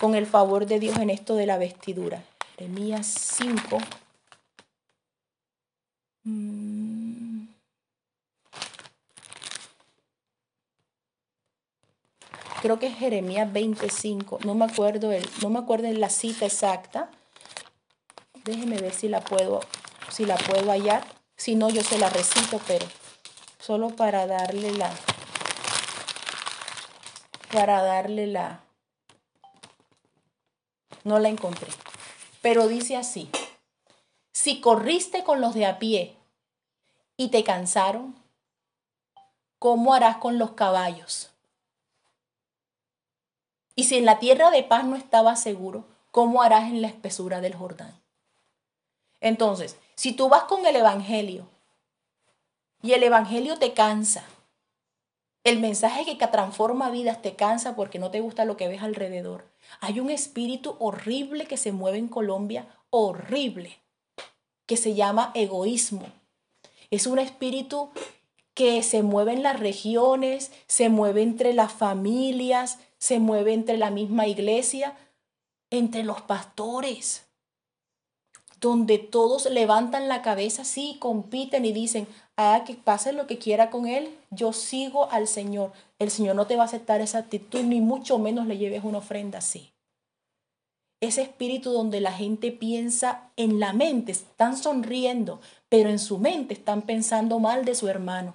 [0.00, 2.24] con el favor de Dios en esto de la vestidura.
[2.56, 3.78] Jeremías 5.
[12.64, 17.10] creo que es Jeremías 25, no me acuerdo el, no me acuerdo la cita exacta.
[18.44, 19.60] Déjeme ver si la puedo,
[20.10, 21.04] si la puedo hallar.
[21.36, 22.86] Si no, yo se la recito, pero
[23.58, 24.92] solo para darle la,
[27.50, 28.60] para darle la,
[31.04, 31.72] no la encontré.
[32.42, 33.30] Pero dice así,
[34.32, 36.14] si corriste con los de a pie
[37.16, 38.14] y te cansaron,
[39.58, 41.30] ¿cómo harás con los caballos?
[43.74, 47.40] Y si en la tierra de paz no estabas seguro, ¿cómo harás en la espesura
[47.40, 48.03] del Jordán?
[49.24, 51.48] Entonces, si tú vas con el Evangelio
[52.82, 54.22] y el Evangelio te cansa,
[55.44, 59.46] el mensaje que transforma vidas te cansa porque no te gusta lo que ves alrededor.
[59.80, 63.78] Hay un espíritu horrible que se mueve en Colombia, horrible,
[64.66, 66.04] que se llama egoísmo.
[66.90, 67.88] Es un espíritu
[68.52, 73.90] que se mueve en las regiones, se mueve entre las familias, se mueve entre la
[73.90, 74.98] misma iglesia,
[75.70, 77.24] entre los pastores,
[78.64, 83.68] donde todos levantan la cabeza, sí, compiten y dicen, ah, que pase lo que quiera
[83.68, 85.72] con él, yo sigo al Señor.
[85.98, 88.98] El Señor no te va a aceptar esa actitud, ni mucho menos le lleves una
[88.98, 89.74] ofrenda así.
[91.00, 96.54] Ese espíritu donde la gente piensa en la mente, están sonriendo, pero en su mente
[96.54, 98.34] están pensando mal de su hermano.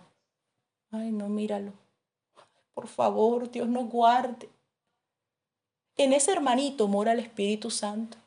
[0.91, 1.73] Ay, no, míralo.
[2.75, 4.47] Por favor, Dios nos guarde.
[5.97, 8.19] En ese hermanito mora el Espíritu Santo.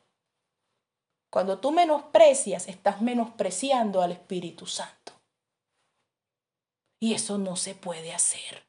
[1.32, 5.12] Cuando tú menosprecias, estás menospreciando al Espíritu Santo.
[7.00, 8.62] Y eso no se puede hacer.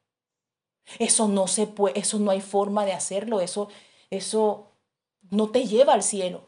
[0.97, 3.67] Eso no se puede, eso no hay forma de hacerlo, eso
[4.09, 4.71] eso
[5.29, 6.47] no te lleva al cielo.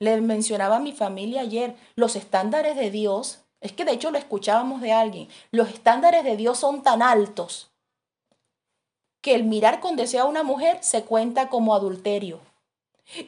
[0.00, 4.18] Le mencionaba a mi familia ayer, los estándares de Dios, es que de hecho lo
[4.18, 7.70] escuchábamos de alguien, los estándares de Dios son tan altos
[9.20, 12.40] que el mirar con deseo a una mujer se cuenta como adulterio.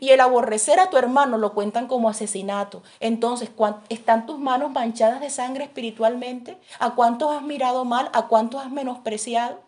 [0.00, 2.82] Y el aborrecer a tu hermano lo cuentan como asesinato.
[3.00, 3.50] Entonces,
[3.88, 6.58] ¿están tus manos manchadas de sangre espiritualmente?
[6.78, 8.10] ¿A cuántos has mirado mal?
[8.12, 9.60] ¿A cuántos has menospreciado?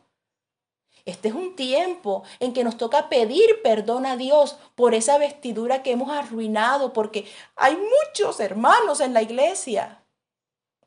[1.05, 5.83] Este es un tiempo en que nos toca pedir perdón a Dios por esa vestidura
[5.83, 10.05] que hemos arruinado, porque hay muchos hermanos en la iglesia.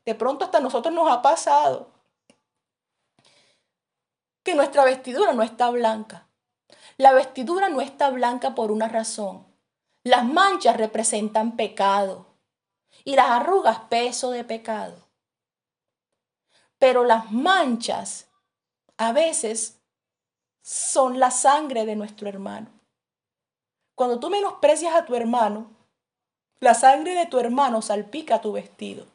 [0.04, 1.90] De pronto hasta nosotros nos ha pasado
[4.42, 6.25] que nuestra vestidura no está blanca.
[6.98, 9.46] La vestidura no está blanca por una razón.
[10.02, 12.26] Las manchas representan pecado
[13.04, 15.06] y las arrugas peso de pecado.
[16.78, 18.28] Pero las manchas
[18.96, 19.78] a veces
[20.62, 22.68] son la sangre de nuestro hermano.
[23.94, 25.70] Cuando tú menosprecias a tu hermano,
[26.60, 29.06] la sangre de tu hermano salpica tu vestido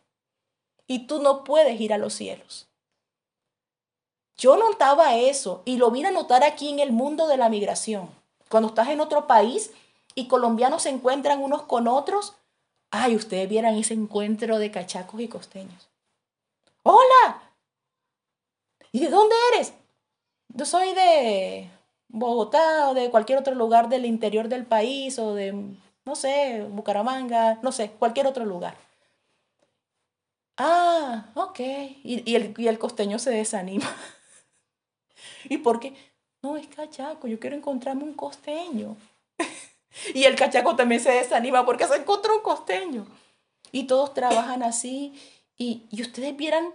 [0.88, 2.70] y tú no puedes ir a los cielos.
[4.42, 8.10] Yo notaba eso y lo vine a notar aquí en el mundo de la migración.
[8.50, 9.70] Cuando estás en otro país
[10.16, 12.34] y colombianos se encuentran unos con otros,
[12.89, 15.89] ay, ustedes vieran ese encuentro de cachacos y costeños.
[16.82, 17.54] Hola,
[18.92, 19.74] ¿y de dónde eres?
[20.48, 21.70] Yo soy de
[22.08, 25.54] Bogotá o de cualquier otro lugar del interior del país o de,
[26.04, 28.76] no sé, Bucaramanga, no sé, cualquier otro lugar.
[30.58, 31.60] Ah, ok.
[31.60, 33.86] Y, el, y el costeño se desanima.
[35.46, 35.94] ¿Y por qué?
[36.42, 38.98] No, es cachaco, yo quiero encontrarme un costeño.
[40.14, 43.06] y el cachaco también se desanima porque se encontró un costeño.
[43.72, 45.14] Y todos trabajan así.
[45.58, 46.74] Y, y ustedes vieran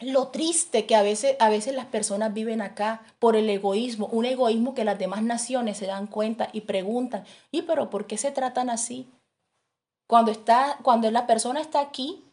[0.00, 4.24] lo triste que a veces, a veces las personas viven acá por el egoísmo, un
[4.24, 8.30] egoísmo que las demás naciones se dan cuenta y preguntan, ¿y pero por qué se
[8.30, 9.08] tratan así?
[10.06, 12.24] Cuando, está, cuando la persona está aquí,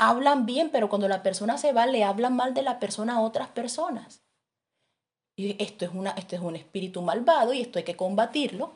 [0.00, 3.20] hablan bien, pero cuando la persona se va, le hablan mal de la persona a
[3.20, 4.22] otras personas.
[5.36, 8.72] Y esto es, una, esto es un espíritu malvado y esto hay que combatirlo.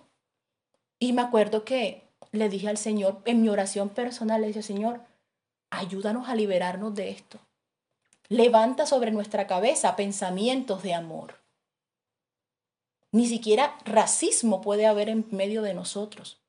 [0.99, 5.01] Y me acuerdo que le dije al Señor, en mi oración personal, le dije, Señor,
[5.70, 7.39] ayúdanos a liberarnos de esto.
[8.29, 11.41] Levanta sobre nuestra cabeza pensamientos de amor.
[13.12, 16.44] Ni siquiera racismo puede haber en medio de nosotros.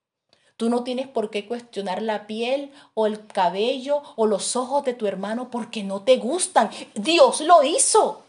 [0.57, 4.93] Tú no tienes por qué cuestionar la piel o el cabello o los ojos de
[4.93, 6.69] tu hermano porque no te gustan.
[6.93, 8.23] Dios lo hizo.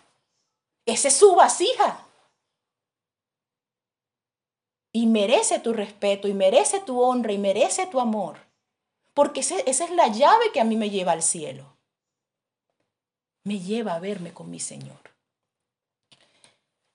[0.87, 2.05] Esa es su vasija.
[4.93, 8.39] Y merece tu respeto, y merece tu honra, y merece tu amor.
[9.13, 11.77] Porque esa es la llave que a mí me lleva al cielo
[13.47, 15.15] me lleva a verme con mi Señor.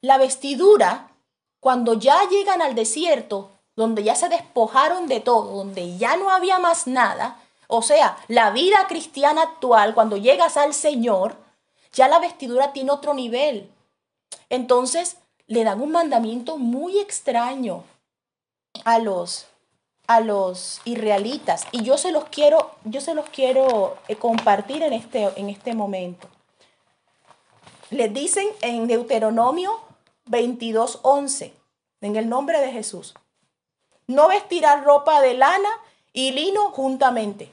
[0.01, 1.15] La vestidura,
[1.61, 6.59] cuando ya llegan al desierto, donde ya se despojaron de todo, donde ya no había
[6.59, 7.39] más nada,
[7.73, 11.37] o sea, la vida cristiana actual, cuando llegas al Señor,
[11.93, 13.71] ya la vestidura tiene otro nivel.
[14.49, 15.15] Entonces,
[15.47, 17.85] le dan un mandamiento muy extraño
[18.83, 19.47] a los
[20.07, 21.65] a los israelitas.
[21.71, 25.73] Y yo se los quiero yo se los quiero eh, compartir en este en este
[25.73, 26.27] momento.
[27.89, 29.79] Les dicen en Deuteronomio
[30.29, 31.53] 22:11,
[32.01, 33.13] en el nombre de Jesús,
[34.11, 35.69] no vestirás ropa de lana
[36.13, 37.51] y lino juntamente.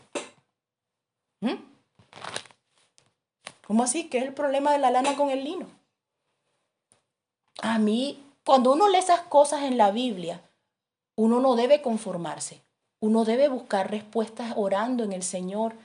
[1.40, 1.54] ¿Mm?
[3.66, 4.08] ¿Cómo así?
[4.08, 5.66] ¿Qué es el problema de la lana con el lino?
[7.60, 10.40] A mí, cuando uno lee esas cosas en la Biblia,
[11.16, 12.62] uno no debe conformarse.
[13.00, 15.76] Uno debe buscar respuestas orando en el Señor,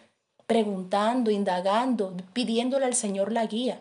[0.47, 3.80] preguntando, indagando, pidiéndole al Señor la guía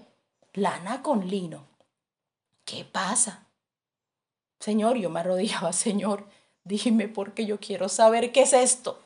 [0.55, 1.67] lana con lino.
[2.65, 3.47] ¿Qué pasa?
[4.61, 6.27] Señor, yo me arrodillaba, Señor,
[6.65, 8.99] dime porque yo quiero saber qué es esto.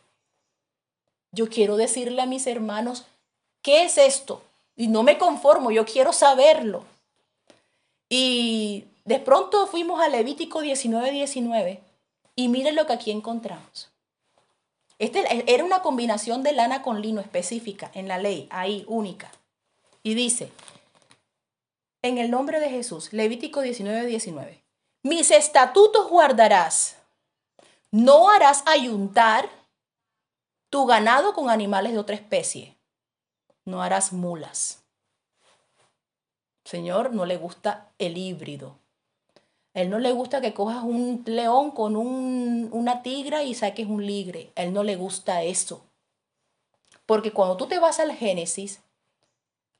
[1.32, 3.04] Yo quiero decirle a mis hermanos,
[3.62, 4.42] ¿qué es esto?
[4.76, 6.84] Y no me conformo, yo quiero saberlo.
[8.08, 11.80] Y de pronto fuimos a Levítico 19, 19
[12.34, 13.90] y miren lo que aquí encontramos.
[14.98, 19.30] Este era una combinación de lana con lino específica en la ley, ahí, única.
[20.02, 20.50] Y dice,
[22.02, 23.12] en el nombre de Jesús.
[23.12, 24.62] Levítico 19, 19.
[25.02, 26.95] Mis estatutos guardarás.
[27.96, 29.48] No harás ayuntar
[30.68, 32.76] tu ganado con animales de otra especie.
[33.64, 34.82] No harás mulas.
[36.66, 38.76] Señor, no le gusta el híbrido.
[39.72, 44.04] Él no le gusta que cojas un león con un, una tigra y saques un
[44.04, 44.52] ligre.
[44.56, 45.82] Él no le gusta eso.
[47.06, 48.82] Porque cuando tú te vas al Génesis,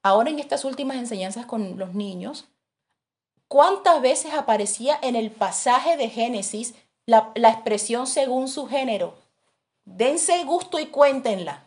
[0.03, 2.47] ahora en estas últimas enseñanzas con los niños,
[3.47, 6.75] ¿cuántas veces aparecía en el pasaje de Génesis
[7.07, 9.15] la, expresión según su género?
[9.85, 11.65] Dense gusto y cuéntenla.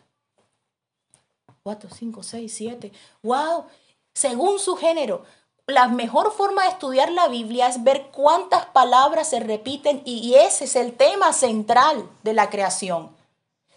[1.62, 2.92] Cuatro, cinco, seis, siete.
[3.22, 3.64] ¡Wow!
[4.12, 5.24] Según su género.
[5.66, 10.64] La mejor forma de estudiar la Biblia es ver cuántas palabras se repiten y ese
[10.64, 13.18] es el tema central de la creación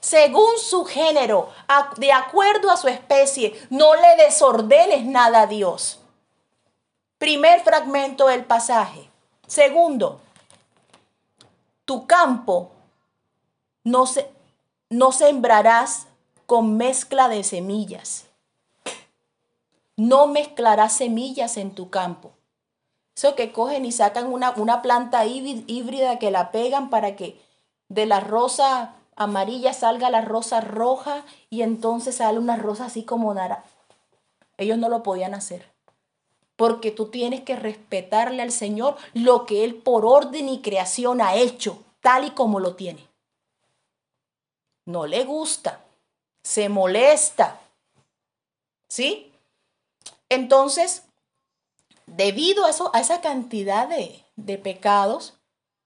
[0.04, 1.50] según su género,
[1.96, 3.58] de acuerdo a su especie.
[3.70, 5.98] No le desordenes nada a Dios.
[7.18, 9.10] Primer fragmento del pasaje.
[9.48, 10.20] Segundo,
[11.86, 12.72] tu campo
[13.84, 14.30] no, se,
[14.90, 16.08] no sembrarás
[16.46, 18.26] con mezcla de semillas.
[19.96, 22.32] No mezclarás semillas en tu campo.
[23.16, 27.40] Eso que cogen y sacan una, una planta híbrida que la pegan para que
[27.90, 33.34] de la rosa amarilla salga la rosa roja y entonces sale una rosa así como
[33.34, 33.64] naranja.
[34.58, 35.73] Ellos no lo podían hacer.
[36.56, 41.36] Porque tú tienes que respetarle al Señor lo que Él por orden y creación ha
[41.36, 43.08] hecho, tal y como lo tiene.
[44.86, 45.84] No le gusta,
[46.44, 47.60] se molesta.
[48.88, 49.32] ¿Sí?
[50.30, 51.04] Entonces,
[52.06, 55.34] debido a, eso, a esa cantidad de, de pecados,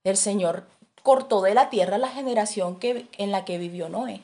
[0.04, 0.66] el Señor
[1.04, 4.22] cortó de la tierra la generación que, en la que vivió Noé.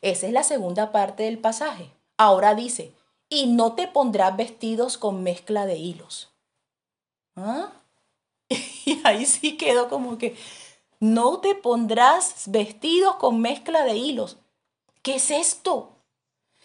[0.00, 1.90] Esa es la segunda parte del pasaje.
[2.16, 2.92] Ahora dice,
[3.30, 6.30] y no te pondrás vestidos con mezcla de hilos.
[7.36, 7.72] ¿Ah?
[8.84, 10.36] Y ahí sí quedó como que,
[10.98, 14.36] no te pondrás vestidos con mezcla de hilos.
[15.02, 15.96] ¿Qué es esto?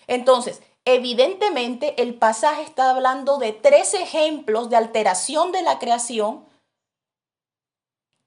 [0.07, 6.45] Entonces, evidentemente el pasaje está hablando de tres ejemplos de alteración de la creación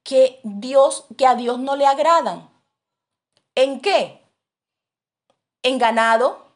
[0.03, 2.49] que Dios que a Dios no le agradan.
[3.55, 4.22] ¿En qué?
[5.62, 6.47] En ganado,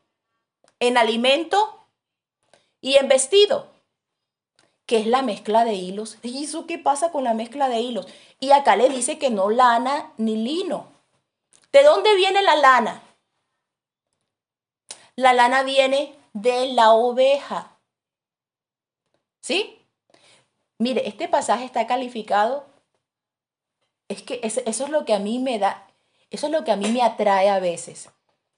[0.82, 1.86] en alimento
[2.80, 3.68] y en vestido,
[4.84, 6.18] que es la mezcla de hilos.
[6.24, 8.08] ¿Y qué pasa con la mezcla de hilos?
[8.40, 10.88] Y acá le dice que no lana ni lino.
[11.70, 13.00] ¿De dónde viene la lana?
[15.14, 17.78] La lana viene de la oveja.
[19.40, 19.78] ¿Sí?
[20.78, 22.66] Mire, este pasaje está calificado
[24.08, 25.86] es que eso es lo que a mí me da,
[26.30, 28.10] eso es lo que a mí me atrae a veces.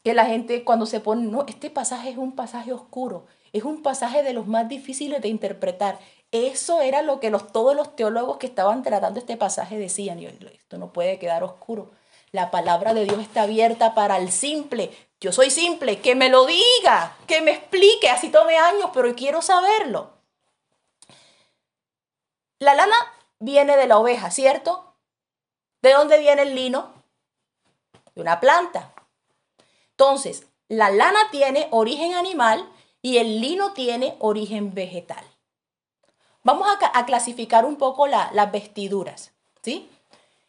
[0.05, 3.83] Que la gente cuando se pone, no, este pasaje es un pasaje oscuro, es un
[3.83, 5.99] pasaje de los más difíciles de interpretar.
[6.31, 10.21] Eso era lo que los, todos los teólogos que estaban tratando este pasaje decían.
[10.21, 11.91] Y esto no puede quedar oscuro.
[12.33, 14.91] La palabra de Dios está abierta para el simple.
[15.21, 19.41] Yo soy simple, que me lo diga, que me explique, así tome años, pero quiero
[19.41, 20.11] saberlo.
[22.59, 22.97] La lana
[23.39, 24.95] viene de la oveja, ¿cierto?
[25.81, 26.93] ¿De dónde viene el lino?
[28.15, 28.94] De una planta.
[29.97, 32.69] Entonces, la lana tiene origen animal
[33.01, 35.25] y el lino tiene origen vegetal.
[36.43, 39.33] Vamos a, clasificar un poco las vestiduras,
[39.63, 39.89] ¿sí?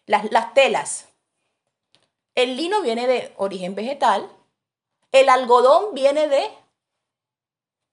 [0.05, 1.07] Las, las telas.
[2.33, 4.29] El lino viene de origen vegetal,
[5.11, 6.49] el algodón viene de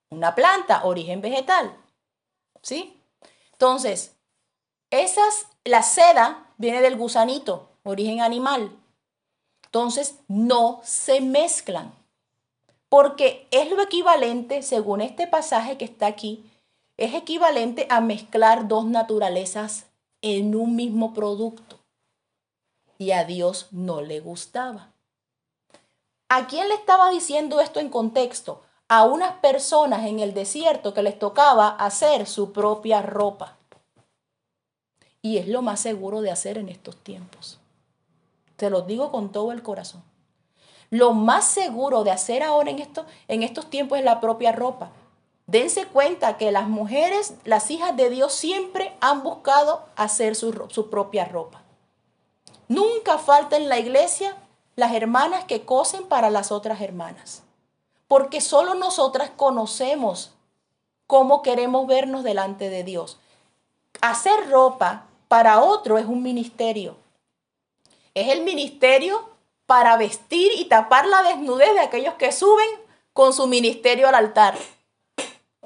[0.09, 1.77] una planta, origen vegetal,
[2.61, 2.99] ¿sí?
[3.53, 4.15] Entonces,
[4.89, 8.77] esas, la seda viene del gusanito, origen animal.
[9.73, 11.95] Entonces, no se mezclan,
[12.89, 16.45] porque es lo equivalente, según este pasaje que está aquí,
[16.95, 19.87] es equivalente a mezclar dos naturalezas
[20.21, 21.79] en un mismo producto.
[22.99, 24.91] Y a Dios no le gustaba.
[26.29, 28.61] ¿A quién le estaba diciendo esto en contexto?
[28.89, 33.57] A unas personas en el desierto que les tocaba hacer su propia ropa.
[35.23, 37.59] Y es lo más seguro de hacer en estos tiempos.
[38.63, 40.01] Te lo digo con todo el corazón.
[40.89, 44.89] Lo más seguro de hacer ahora en, esto, en estos tiempos es la propia ropa.
[45.47, 50.89] Dense cuenta que las mujeres, las hijas de Dios, siempre han buscado hacer su, su
[50.89, 51.61] propia ropa.
[52.69, 54.37] Nunca falta en la iglesia
[54.77, 57.43] las hermanas que cosen para las otras hermanas.
[58.07, 60.31] Porque solo nosotras conocemos
[61.05, 63.19] cómo queremos vernos delante de Dios.
[63.99, 67.02] Hacer ropa para otro es un ministerio.
[68.13, 69.29] Es el ministerio
[69.65, 72.69] para vestir y tapar la desnudez de aquellos que suben
[73.13, 74.55] con su ministerio al altar.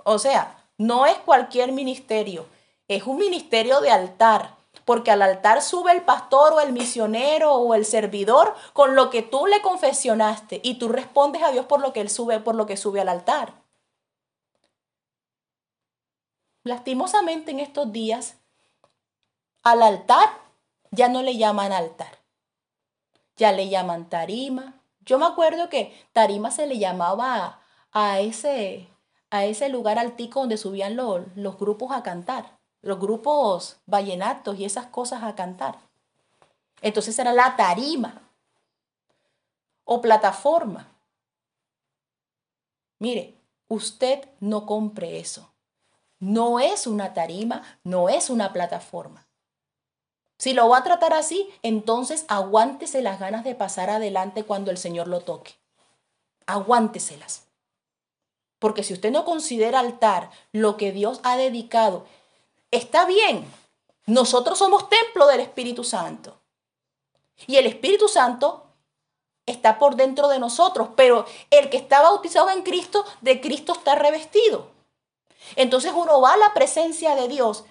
[0.04, 2.46] O sea, no es cualquier ministerio,
[2.88, 7.74] es un ministerio de altar, porque al altar sube el pastor o el misionero o
[7.74, 11.92] el servidor con lo que tú le confesionaste y tú respondes a Dios por lo
[11.92, 13.54] que él sube, por lo que sube al altar.
[16.64, 18.36] Lastimosamente en estos días
[19.64, 20.30] al altar
[20.92, 22.20] ya no le llaman altar,
[23.38, 24.82] ya le llaman tarima.
[25.06, 27.62] Yo me acuerdo que tarima se le llamaba
[27.92, 28.90] a, ese,
[29.30, 34.66] a ese lugar altico donde subían los, los grupos a cantar, los grupos vallenatos y
[34.66, 35.80] esas cosas a cantar.
[36.82, 38.22] Entonces era la tarima
[39.86, 40.92] o plataforma.
[43.00, 45.54] Mire, usted no compre eso.
[46.20, 49.27] No es una tarima, no es una plataforma.
[50.38, 54.78] Si lo va a tratar así, entonces aguántese las ganas de pasar adelante cuando el
[54.78, 55.56] Señor lo toque.
[56.46, 57.44] Aguánteselas.
[58.60, 62.06] Porque si usted no considera altar lo que Dios ha dedicado,
[62.72, 63.46] está bien.
[64.06, 66.40] Nosotros somos templo del Espíritu Santo.
[67.46, 68.64] Y el Espíritu Santo
[69.46, 73.96] está por dentro de nosotros, pero el que está bautizado en Cristo, de Cristo está
[73.96, 74.70] revestido.
[75.56, 77.64] Entonces uno va a la presencia de Dios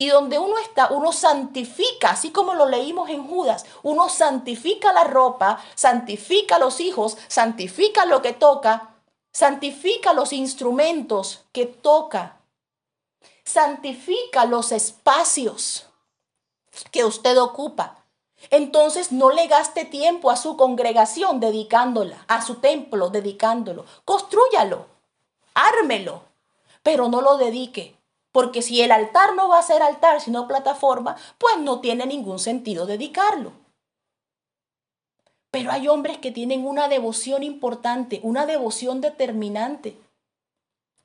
[0.00, 5.04] Y donde uno está, uno santifica, así como lo leímos en Judas, uno santifica la
[5.04, 8.94] ropa, santifica los hijos, santifica lo que toca,
[9.30, 12.38] santifica los instrumentos que toca,
[13.44, 15.84] santifica los espacios
[16.90, 17.98] que usted ocupa.
[18.48, 23.84] Entonces no le gaste tiempo a su congregación dedicándola, a su templo dedicándolo.
[24.06, 24.86] Construyalo,
[25.52, 26.22] ármelo,
[26.82, 27.99] pero no lo dedique.
[28.32, 32.38] Porque si el altar no va a ser altar, sino plataforma, pues no tiene ningún
[32.38, 33.52] sentido dedicarlo.
[35.50, 39.96] Pero hay hombres que tienen una devoción importante, una devoción determinante.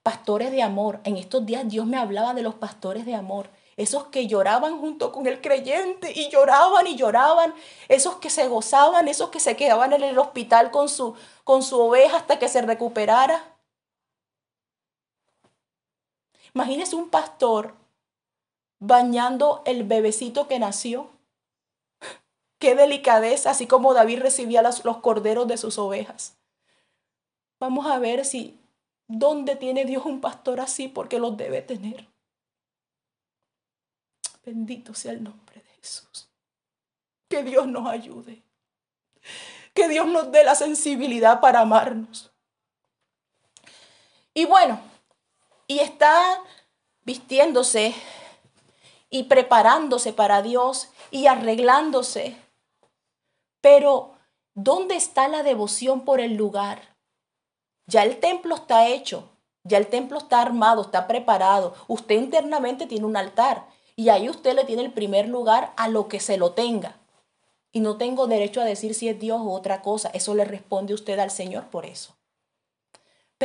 [0.03, 0.99] Pastores de amor.
[1.03, 3.49] En estos días Dios me hablaba de los pastores de amor.
[3.75, 7.55] Esos que lloraban junto con el creyente y lloraban y lloraban.
[7.89, 11.81] Esos que se gozaban, esos que se quedaban en el hospital con su, con su
[11.81, 13.54] oveja hasta que se recuperara.
[16.55, 17.75] Imagínese un pastor
[18.79, 21.09] bañando el bebecito que nació.
[22.59, 26.37] Qué delicadeza, así como David recibía los, corderos de sus ovejas.
[27.59, 28.57] Vamos a ver si,
[29.07, 30.87] ¿dónde tiene Dios un pastor así?
[30.87, 32.07] Porque los debe tener.
[34.45, 36.29] Bendito sea el nombre de Jesús.
[37.27, 38.43] Que Dios nos ayude.
[39.73, 42.31] Que Dios nos dé la sensibilidad para amarnos.
[44.33, 44.79] Y bueno,
[45.67, 46.41] y está
[47.03, 47.93] vistiéndose
[49.09, 52.37] y preparándose para Dios y arreglándose.
[53.61, 54.13] Pero,
[54.53, 56.95] ¿dónde está la devoción por el lugar?
[57.87, 59.29] Ya el templo está hecho,
[59.63, 61.75] ya el templo está armado, está preparado.
[61.87, 66.07] Usted internamente tiene un altar y ahí usted le tiene el primer lugar a lo
[66.07, 66.97] que se lo tenga.
[67.71, 70.09] Y no tengo derecho a decir si es Dios o otra cosa.
[70.13, 72.15] Eso le responde usted al Señor por eso.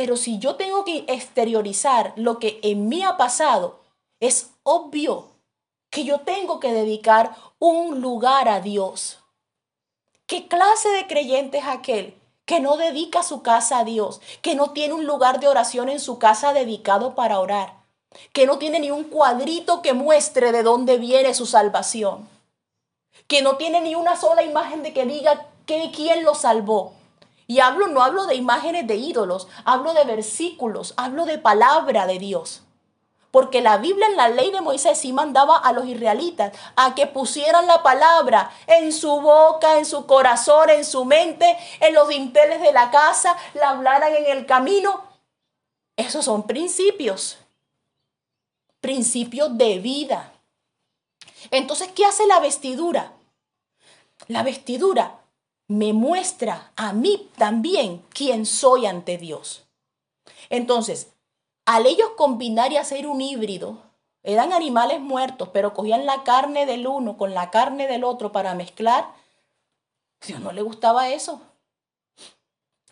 [0.01, 3.81] Pero si yo tengo que exteriorizar lo que en mí ha pasado,
[4.19, 5.27] es obvio
[5.91, 9.19] que yo tengo que dedicar un lugar a Dios.
[10.25, 14.71] ¿Qué clase de creyente es aquel que no dedica su casa a Dios, que no
[14.71, 17.75] tiene un lugar de oración en su casa dedicado para orar,
[18.33, 22.27] que no tiene ni un cuadrito que muestre de dónde viene su salvación,
[23.27, 26.93] que no tiene ni una sola imagen de que diga que, quién lo salvó?
[27.51, 32.17] Y hablo, no hablo de imágenes de ídolos, hablo de versículos, hablo de palabra de
[32.17, 32.61] Dios.
[33.29, 37.07] Porque la Biblia en la ley de Moisés sí mandaba a los israelitas a que
[37.07, 42.61] pusieran la palabra en su boca, en su corazón, en su mente, en los dinteles
[42.61, 45.03] de la casa, la hablaran en el camino.
[45.97, 47.37] Esos son principios.
[48.79, 50.31] Principios de vida.
[51.49, 53.11] Entonces, ¿qué hace la vestidura?
[54.29, 55.20] La vestidura
[55.71, 59.63] me muestra a mí también quién soy ante Dios.
[60.49, 61.13] Entonces,
[61.65, 63.77] al ellos combinar y hacer un híbrido,
[64.21, 68.53] eran animales muertos, pero cogían la carne del uno con la carne del otro para
[68.53, 69.13] mezclar.
[70.27, 71.39] Dios no le gustaba eso.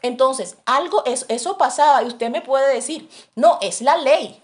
[0.01, 4.41] Entonces, algo, eso, eso pasaba y usted me puede decir, no, es la ley.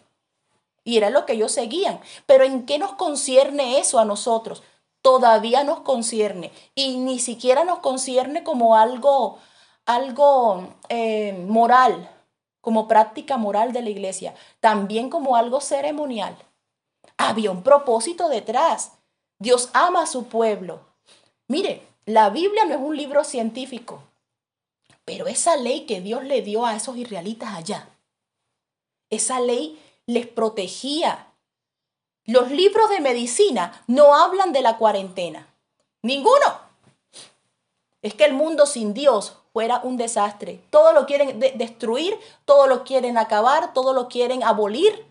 [0.84, 2.02] Y era lo que ellos seguían.
[2.26, 4.62] Pero ¿en qué nos concierne eso a nosotros?
[5.06, 9.38] Todavía nos concierne y ni siquiera nos concierne como algo,
[9.86, 12.10] algo eh, moral,
[12.60, 16.36] como práctica moral de la iglesia, también como algo ceremonial.
[17.18, 18.94] Había un propósito detrás.
[19.38, 20.80] Dios ama a su pueblo.
[21.48, 24.02] Mire, la Biblia no es un libro científico,
[25.06, 27.90] pero esa ley que Dios le dio a esos israelitas allá,
[29.12, 31.28] esa ley les protegía,
[32.26, 35.48] los libros de medicina no hablan de la cuarentena.
[36.02, 36.60] Ninguno.
[38.02, 40.62] Es que el mundo sin Dios fuera un desastre.
[40.70, 45.06] Todo lo quieren destruir, todo lo quieren acabar, todo lo quieren abolir.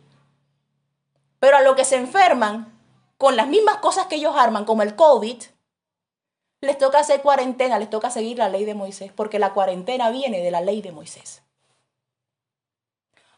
[1.41, 2.73] Pero a lo que se enferman
[3.17, 5.43] con las mismas cosas que ellos arman, como el COVID,
[6.61, 10.41] les toca hacer cuarentena, les toca seguir la ley de Moisés, porque la cuarentena viene
[10.41, 11.43] de la ley de Moisés.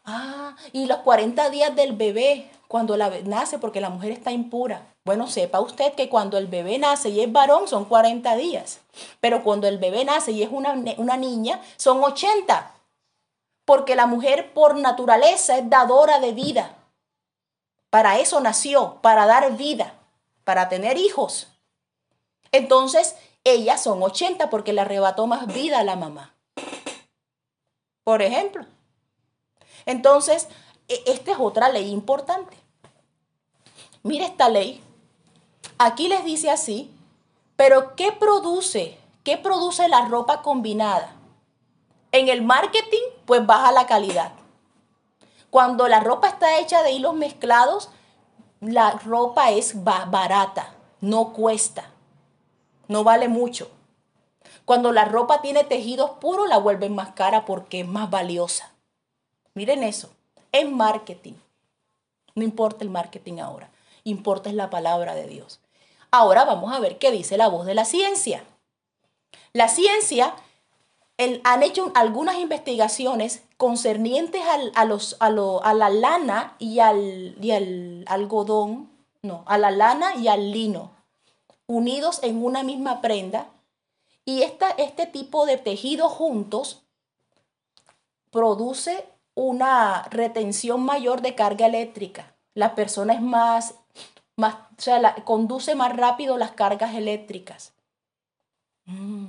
[0.09, 4.87] Ah, y los 40 días del bebé cuando la, nace porque la mujer está impura.
[5.03, 8.79] Bueno, sepa usted que cuando el bebé nace y es varón son 40 días,
[9.19, 12.71] pero cuando el bebé nace y es una, una niña son 80,
[13.65, 16.73] porque la mujer por naturaleza es dadora de vida.
[17.89, 19.93] Para eso nació, para dar vida,
[20.45, 21.47] para tener hijos.
[22.53, 26.33] Entonces, ellas son 80 porque le arrebató más vida a la mamá.
[28.05, 28.65] Por ejemplo.
[29.87, 30.47] Entonces,
[30.87, 32.55] e, esta es otra ley importante.
[34.03, 34.83] Mire esta ley.
[35.79, 36.93] Aquí les dice así,
[37.55, 38.99] pero ¿qué produce?
[39.23, 41.15] ¿Qué produce la ropa combinada?
[42.11, 44.33] En el marketing, pues baja la calidad.
[45.49, 47.89] Cuando la ropa está hecha de hilos mezclados,
[48.59, 51.91] la ropa es barata, no cuesta,
[52.87, 53.69] no vale mucho.
[54.65, 58.76] Cuando la ropa tiene tejidos puros, la vuelven más cara porque es más valiosa.
[59.57, 60.11] Miren eso,
[60.51, 61.33] es marketing.
[62.35, 63.71] No importa el marketing ahora,
[64.03, 65.61] importa es la palabra de Dios.
[66.11, 68.43] Ahora vamos a ver qué dice la voz de la ciencia.
[69.53, 70.35] La ciencia
[71.43, 74.43] han hecho algunas investigaciones concernientes
[74.75, 74.89] a,
[75.73, 78.91] la lana y al, y al algodón,
[79.23, 80.91] no, a la lana y al lino,
[81.65, 83.47] unidos en una misma prenda.
[84.23, 86.83] Y esta, este tipo de tejidos juntos
[88.29, 92.35] produce una retención mayor de carga eléctrica.
[92.55, 93.75] La persona es más,
[94.35, 97.73] más o sea, conduce más rápido las cargas eléctricas.
[98.85, 99.27] Mm.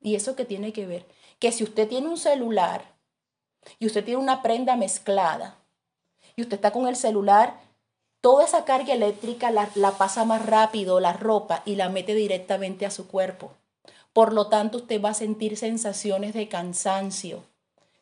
[0.00, 1.06] ¿Y eso qué tiene que ver?
[1.38, 2.94] Que si usted tiene un celular
[3.78, 5.58] y usted tiene una prenda mezclada
[6.34, 7.60] y usted está con el celular,
[8.22, 12.86] toda esa carga eléctrica la, la pasa más rápido la ropa y la mete directamente
[12.86, 13.52] a su cuerpo.
[14.14, 17.44] Por lo tanto, usted va a sentir sensaciones de cansancio,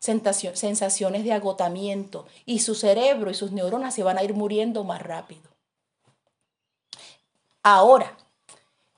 [0.01, 5.03] sensaciones de agotamiento y su cerebro y sus neuronas se van a ir muriendo más
[5.03, 5.43] rápido.
[7.63, 8.17] Ahora,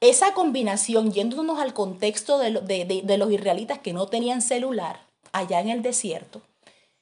[0.01, 5.01] esa combinación, yéndonos al contexto de, los israelitas que no tenían celular
[5.33, 6.43] allá en el desierto,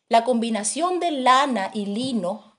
[0.08, 2.58] la combinación de lana y lino,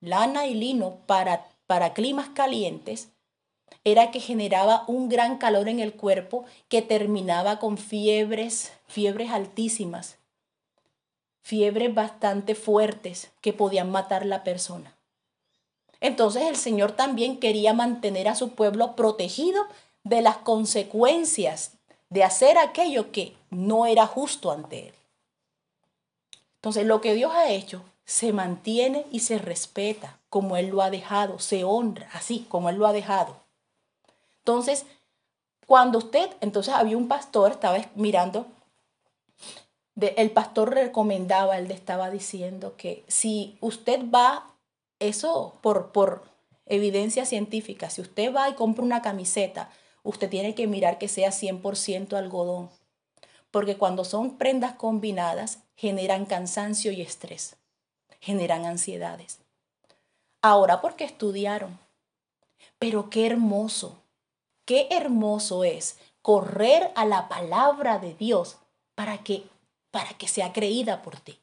[0.00, 3.08] lana y lino para, para climas calientes,
[3.84, 10.18] era que generaba un gran calor en el cuerpo que terminaba con fiebres, fiebres altísimas,
[11.42, 14.94] fiebres bastante fuertes que podían matar la persona.
[16.00, 19.64] Entonces el Señor también quería mantener a su pueblo protegido
[20.04, 21.72] de las consecuencias
[22.10, 24.94] de hacer aquello que no era justo ante Él.
[26.56, 30.90] Entonces lo que Dios ha hecho se mantiene y se respeta como Él lo ha
[30.90, 33.36] dejado, se honra así como Él lo ha dejado.
[34.48, 34.86] Entonces,
[35.66, 38.46] cuando usted, entonces había un pastor, estaba mirando,
[40.00, 44.54] el pastor recomendaba, él estaba diciendo que si usted va
[45.00, 46.22] eso por, por
[46.64, 49.68] evidencia científica, si usted va y compra una camiseta,
[50.02, 52.70] usted tiene que mirar que sea 100% algodón,
[53.50, 57.56] porque cuando son prendas combinadas generan cansancio y estrés,
[58.18, 59.40] generan ansiedades.
[60.40, 61.78] Ahora porque estudiaron,
[62.78, 64.02] pero qué hermoso,
[64.68, 68.58] qué hermoso es correr a la palabra de Dios
[68.94, 69.44] para que
[69.90, 71.38] para que sea creída por ti.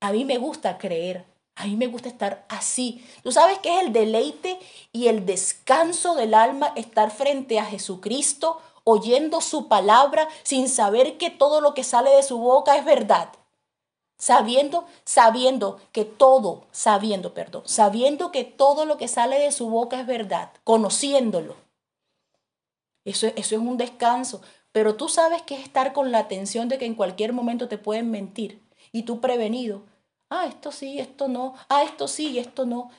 [0.00, 1.26] A mí me gusta creer
[1.56, 3.04] a mí me gusta estar así.
[3.22, 4.58] Tú sabes que es el deleite
[4.92, 11.30] y el descanso del alma estar frente a Jesucristo, oyendo su palabra, sin saber que
[11.30, 13.28] todo lo que sale de su boca es verdad.
[14.18, 20.00] Sabiendo, sabiendo que todo, sabiendo, perdón, sabiendo que todo lo que sale de su boca
[20.00, 21.63] es verdad, conociéndolo.
[23.04, 24.42] Eso, eso es un descanso.
[24.72, 27.78] Pero tú sabes que es estar con la atención de que en cualquier momento te
[27.78, 29.82] pueden mentir y tú prevenido
[30.34, 32.90] ah, esto sí, esto no, ah, esto sí esto no.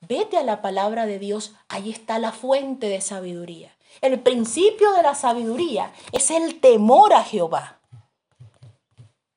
[0.00, 3.76] Vete a la palabra de Dios, ahí está la fuente de sabiduría.
[4.00, 7.80] El principio de la sabiduría es el temor a Jehová.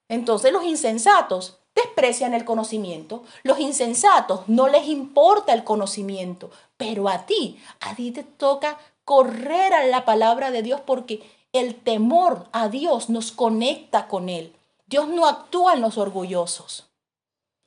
[0.07, 3.23] Entonces los insensatos desprecian el conocimiento.
[3.43, 9.73] Los insensatos no les importa el conocimiento, pero a ti, a ti te toca correr
[9.73, 14.53] a la palabra de Dios porque el temor a Dios nos conecta con Él.
[14.87, 16.87] Dios no actúa en los orgullosos.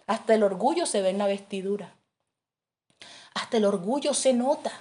[0.07, 1.95] Hasta el orgullo se ve en la vestidura.
[3.35, 4.73] Hasta el orgullo se nota.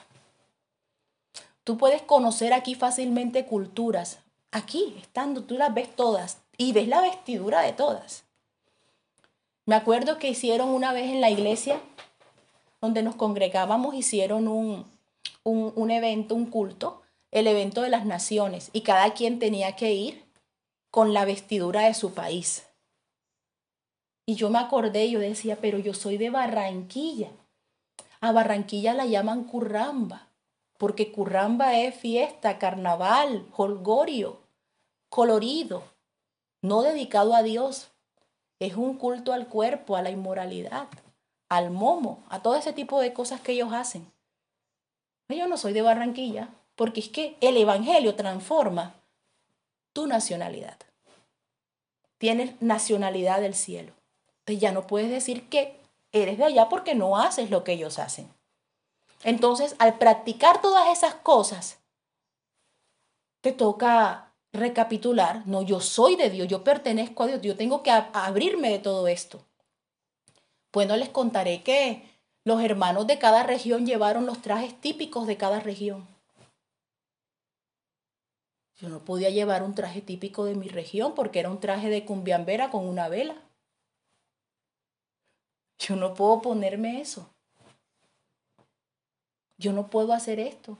[1.63, 4.19] Tú puedes conocer aquí fácilmente culturas.
[4.51, 8.23] Aquí, estando, tú las ves todas y ves la vestidura de todas.
[9.65, 11.81] Me acuerdo que hicieron una vez en la iglesia,
[12.79, 14.85] donde nos congregábamos, hicieron un,
[15.43, 17.01] un, un evento, un culto,
[17.31, 20.25] el evento de las naciones, y cada quien tenía que ir
[20.91, 22.67] con la vestidura de su país.
[24.25, 27.29] Y yo me acordé, yo decía, pero yo soy de Barranquilla.
[28.19, 30.27] A Barranquilla la llaman curramba,
[30.77, 34.39] porque curramba es fiesta, carnaval, holgorio,
[35.09, 35.83] colorido,
[36.61, 37.89] no dedicado a Dios.
[38.59, 40.87] Es un culto al cuerpo, a la inmoralidad,
[41.47, 44.11] al momo, a todo ese tipo de cosas que ellos hacen.
[45.29, 48.95] Yo no soy de Barranquilla, porque es que el Evangelio transforma
[49.93, 50.77] tu nacionalidad.
[52.17, 53.93] Tienes nacionalidad del cielo.
[54.39, 55.79] Entonces ya no puedes decir que
[56.11, 58.31] eres de allá porque no haces lo que ellos hacen.
[59.23, 61.79] Entonces, al practicar todas esas cosas,
[63.41, 67.91] te toca recapitular, no, yo soy de Dios, yo pertenezco a Dios, yo tengo que
[67.91, 69.43] abrirme de todo esto.
[70.71, 72.16] Bueno, les contaré que
[72.47, 76.07] los hermanos de cada región llevaron los trajes típicos de cada región.
[78.77, 82.05] Yo no podía llevar un traje típico de mi región porque era un traje de
[82.05, 83.35] cumbiambera con una vela.
[85.77, 87.29] Yo no puedo ponerme eso.
[89.57, 90.77] Yo no puedo hacer esto.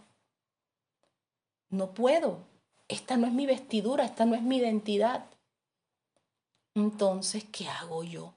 [1.69, 2.47] No puedo.
[2.87, 5.25] Esta no es mi vestidura, esta no es mi identidad.
[6.75, 8.35] Entonces, ¿qué hago yo?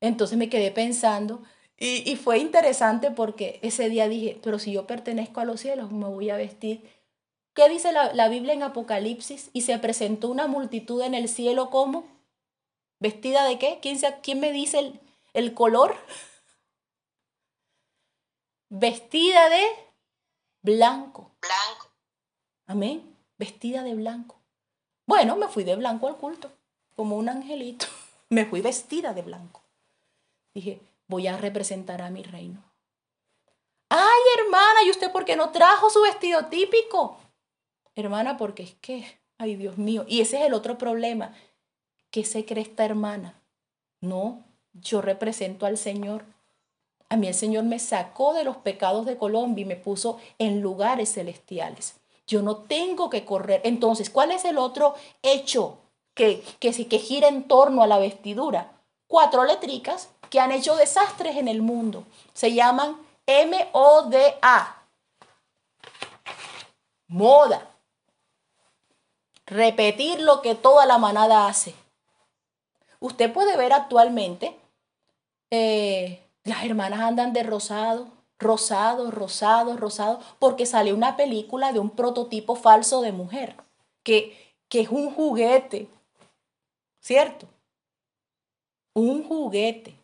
[0.00, 1.42] Entonces me quedé pensando
[1.84, 6.06] y, fue interesante porque ese día dije, pero si yo pertenezco a los cielos, me
[6.06, 6.88] voy a vestir.
[7.54, 9.50] ¿Qué dice la, Biblia en Apocalipsis?
[9.52, 12.04] Y se presentó una multitud en el cielo como
[13.00, 13.80] vestida de qué?
[13.82, 15.00] ¿Quién, quién me dice el,
[15.34, 15.96] el color?
[18.68, 19.64] Vestida de
[20.62, 21.32] blanco.
[21.40, 21.90] Blanco.
[22.66, 23.16] Amén.
[23.38, 24.36] Vestida de blanco.
[25.04, 26.52] Bueno, me fui de blanco al culto,
[26.94, 27.86] como un angelito.
[28.30, 29.60] Me fui vestida de blanco.
[30.54, 30.80] Dije,
[31.12, 32.64] voy a representar a mi reino.
[33.90, 37.18] Ay, hermana, ¿y usted por qué no trajo su vestido típico?
[37.94, 39.04] Hermana, porque es que,
[39.36, 41.34] ay, Dios mío, y ese es el otro problema.
[42.10, 43.42] ¿Qué se cree esta hermana?
[44.00, 44.42] No,
[44.72, 46.24] yo represento al Señor.
[47.10, 50.62] A mí el Señor me sacó de los pecados de Colombia y me puso en
[50.62, 52.00] lugares celestiales.
[52.26, 53.60] Yo no tengo que correr.
[53.64, 55.78] Entonces, ¿cuál es el otro hecho
[56.14, 58.72] que, que, que gira en torno a la vestidura?
[59.06, 62.06] Cuatro letricas que han hecho desastres en el mundo.
[62.32, 64.82] Se llaman M-O-D-A.
[67.06, 67.68] Moda.
[69.44, 71.74] Repetir lo que toda la manada hace.
[72.98, 74.58] Usted puede ver actualmente,
[75.50, 78.08] eh, las hermanas andan de rosado,
[78.38, 83.54] rosado, rosado, rosado, porque sale una película de un prototipo falso de mujer,
[84.02, 85.90] que, que es un juguete,
[87.00, 87.46] ¿cierto?
[88.94, 90.01] Un juguete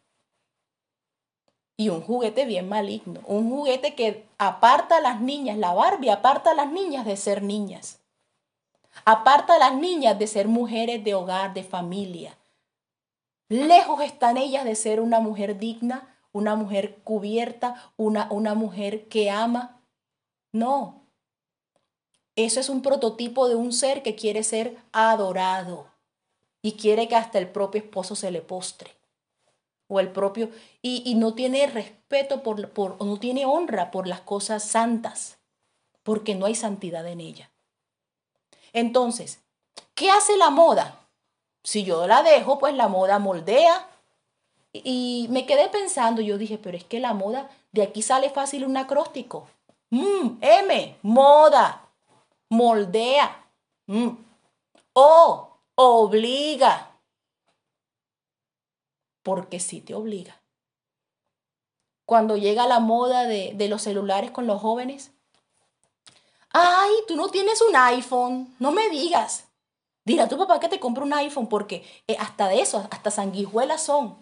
[1.81, 6.51] y un juguete bien maligno, un juguete que aparta a las niñas, la Barbie aparta
[6.51, 8.01] a las niñas de ser niñas,
[9.05, 12.37] aparta a las niñas de ser mujeres de hogar, de familia.
[13.49, 19.31] Lejos están ellas de ser una mujer digna, una mujer cubierta, una, una mujer que
[19.31, 19.81] ama.
[20.53, 21.07] No,
[22.35, 25.87] eso es un prototipo de un ser que quiere ser adorado
[26.61, 28.97] y quiere que hasta el propio esposo se le postre
[29.89, 30.51] o el propio,
[30.82, 35.39] y, no tiene respeto por, por, o no tiene honra por las cosas santas,
[36.03, 37.51] porque no hay santidad en ella.
[38.72, 39.41] Entonces,
[39.95, 41.01] ¿qué hace la moda?
[41.64, 43.89] Si yo la dejo, pues la moda moldea.
[44.72, 48.64] Y, me quedé pensando, yo dije, pero es que la moda, de aquí sale fácil
[48.64, 49.49] un acróstico.
[49.91, 51.89] Mm, M, moda,
[52.51, 53.47] moldea.
[53.86, 54.11] Mm.
[54.93, 56.88] O, obliga
[59.23, 60.41] porque sí te obliga.
[62.05, 65.11] Cuando llega la moda de, los celulares con los jóvenes,
[66.51, 69.45] ay, tú no tienes un iPhone, no me digas.
[70.05, 73.11] Dile a tu papá que te compre un iPhone porque eh, hasta de eso, hasta
[73.11, 74.16] sanguijuelas son.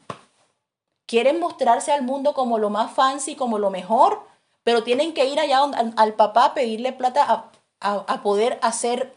[1.07, 4.27] Quieren mostrarse al mundo como lo más fancy, como lo mejor,
[4.65, 9.15] pero tienen que ir allá al, papá a pedirle plata a poder hacer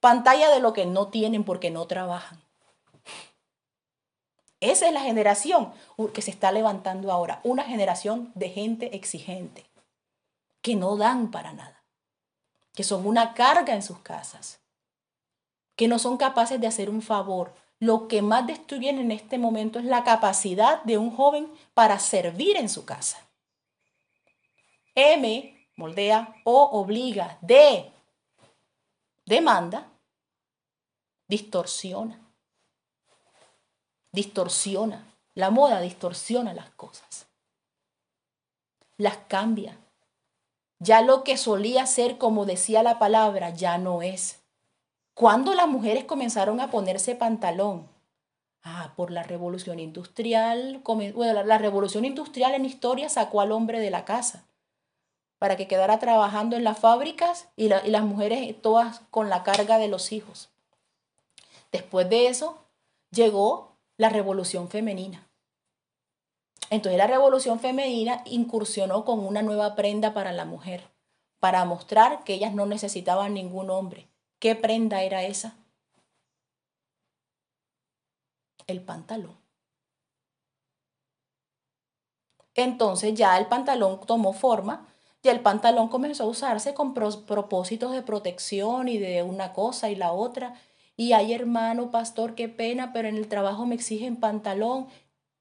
[0.00, 2.42] pantalla de lo que no tienen porque no trabajan.
[4.60, 5.72] Esa es la generación
[6.12, 9.64] que se está levantando ahora, una generación de gente exigente,
[10.60, 11.82] que no dan para nada,
[12.74, 14.60] que son una carga en sus casas,
[15.76, 17.54] que no son capaces de hacer un favor.
[17.78, 22.58] Lo que más destruyen en este momento es la capacidad de un joven para servir
[22.58, 23.26] en su casa.
[24.94, 27.90] M, moldea, O, obliga, D,
[29.24, 29.88] demanda,
[31.26, 32.29] distorsiona
[34.12, 35.06] distorsiona.
[35.34, 37.26] La moda distorsiona las cosas.
[38.96, 39.78] Las cambia.
[40.78, 44.40] Ya lo que solía ser, como decía la palabra, ya no es.
[45.14, 47.88] ¿Cuándo las mujeres comenzaron a ponerse pantalón?
[48.62, 50.82] Ah, por la revolución industrial.
[50.84, 54.44] Bueno, la revolución industrial en historia sacó al hombre de la casa
[55.38, 59.78] para que quedara trabajando en las fábricas y, y las mujeres todas con la carga
[59.78, 60.50] de los hijos.
[61.72, 62.58] Después de eso
[63.10, 63.69] llegó
[64.00, 65.28] la revolución femenina.
[66.70, 70.88] Entonces la revolución femenina incursionó con una nueva prenda para la mujer,
[71.38, 74.08] para mostrar que ellas no necesitaban ningún hombre.
[74.38, 75.54] ¿Qué prenda era esa?
[78.66, 79.36] El pantalón.
[82.54, 84.86] Entonces ya el pantalón tomó forma,
[85.22, 89.96] y el pantalón comenzó a usarse con propósitos de protección y de una cosa y
[89.96, 90.54] la otra,
[91.00, 94.86] y hay hermano, pastor, qué pena, pero en el trabajo me exigen pantalón.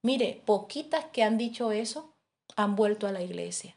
[0.01, 2.15] Mire, poquitas que han dicho eso
[2.55, 3.75] han vuelto a la iglesia.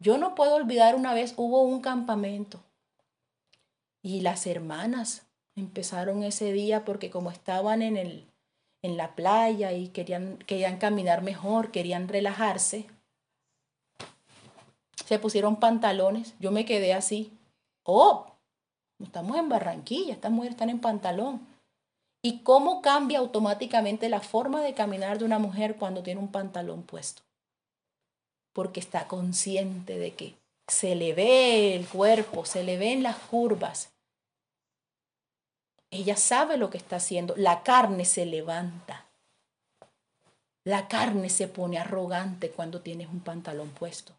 [0.00, 2.58] Yo no puedo olvidar una vez hubo un campamento
[4.02, 8.28] y las hermanas empezaron ese día porque como estaban en, el,
[8.82, 12.86] en la playa y querían, querían caminar mejor, querían relajarse,
[15.06, 16.34] se pusieron pantalones.
[16.40, 17.38] Yo me quedé así.
[17.84, 18.37] Oh,
[19.04, 21.46] estamos en Barranquilla, estas mujeres están en pantalón.
[22.22, 26.82] ¿Y cómo cambia automáticamente la forma de caminar de una mujer cuando tiene un pantalón
[26.82, 27.22] puesto?
[28.52, 30.34] Porque está consciente de que
[30.66, 33.90] se le ve el cuerpo, se le ven las curvas.
[35.90, 37.34] Ella sabe lo que está haciendo.
[37.36, 39.06] La carne se levanta.
[40.64, 44.12] La carne se pone arrogante cuando tienes un pantalón puesto.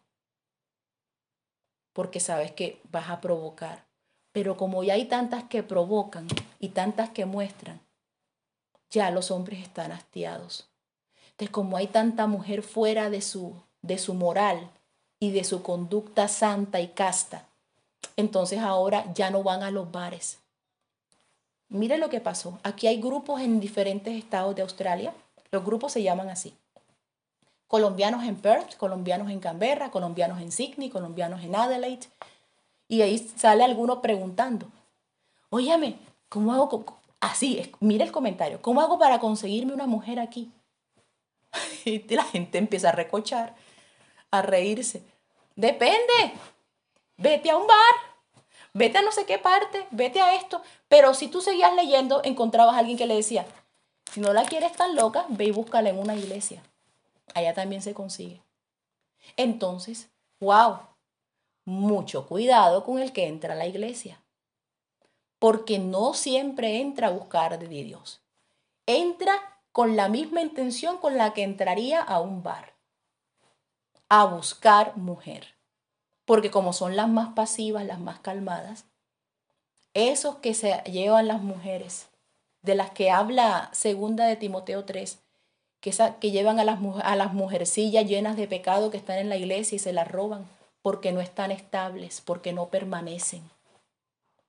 [1.92, 3.89] Porque sabes que vas a provocar.
[4.32, 6.26] Pero como ya hay tantas que provocan
[6.58, 7.80] y tantas que muestran,
[8.90, 10.68] ya los hombres están hastiados.
[11.32, 14.70] Entonces, como hay tanta mujer fuera de su, de su moral
[15.18, 17.46] y de su conducta santa y casta,
[18.16, 20.38] entonces ahora ya no van a los bares.
[21.68, 22.58] Mire lo que pasó.
[22.64, 25.14] Aquí hay grupos en diferentes estados de Australia.
[25.52, 26.52] Los grupos se llaman así.
[27.68, 32.08] Colombianos en Perth, colombianos en Canberra, colombianos en Sydney, colombianos en Adelaide.
[32.90, 34.66] Y ahí sale alguno preguntando,
[35.48, 35.96] óyame,
[36.28, 37.00] ¿cómo hago?
[37.20, 38.60] Así, mire el comentario.
[38.60, 40.50] ¿Cómo hago para conseguirme una mujer aquí?
[41.84, 43.54] Y la gente empieza a recochar,
[44.32, 45.04] a reírse.
[45.54, 46.32] Depende.
[47.16, 47.94] Vete a un bar,
[48.74, 50.60] vete a no sé qué parte, vete a esto.
[50.88, 53.46] Pero si tú seguías leyendo, encontrabas a alguien que le decía,
[54.12, 56.60] si no la quieres tan loca, ve y búscala en una iglesia.
[57.34, 58.42] Allá también se consigue.
[59.36, 60.08] Entonces,
[60.40, 60.80] wow,
[61.64, 64.20] mucho cuidado con el que entra a la iglesia
[65.40, 68.20] porque no siempre entra a buscar de Dios.
[68.86, 69.32] Entra
[69.72, 72.74] con la misma intención con la que entraría a un bar,
[74.08, 75.56] a buscar mujer.
[76.26, 78.84] Porque como son las más pasivas, las más calmadas,
[79.94, 82.08] esos que se llevan las mujeres,
[82.62, 85.20] de las que habla segunda de Timoteo 3,
[85.80, 89.38] que, que llevan a las, a las mujercillas llenas de pecado que están en la
[89.38, 90.46] iglesia y se las roban
[90.82, 93.48] porque no están estables, porque no permanecen.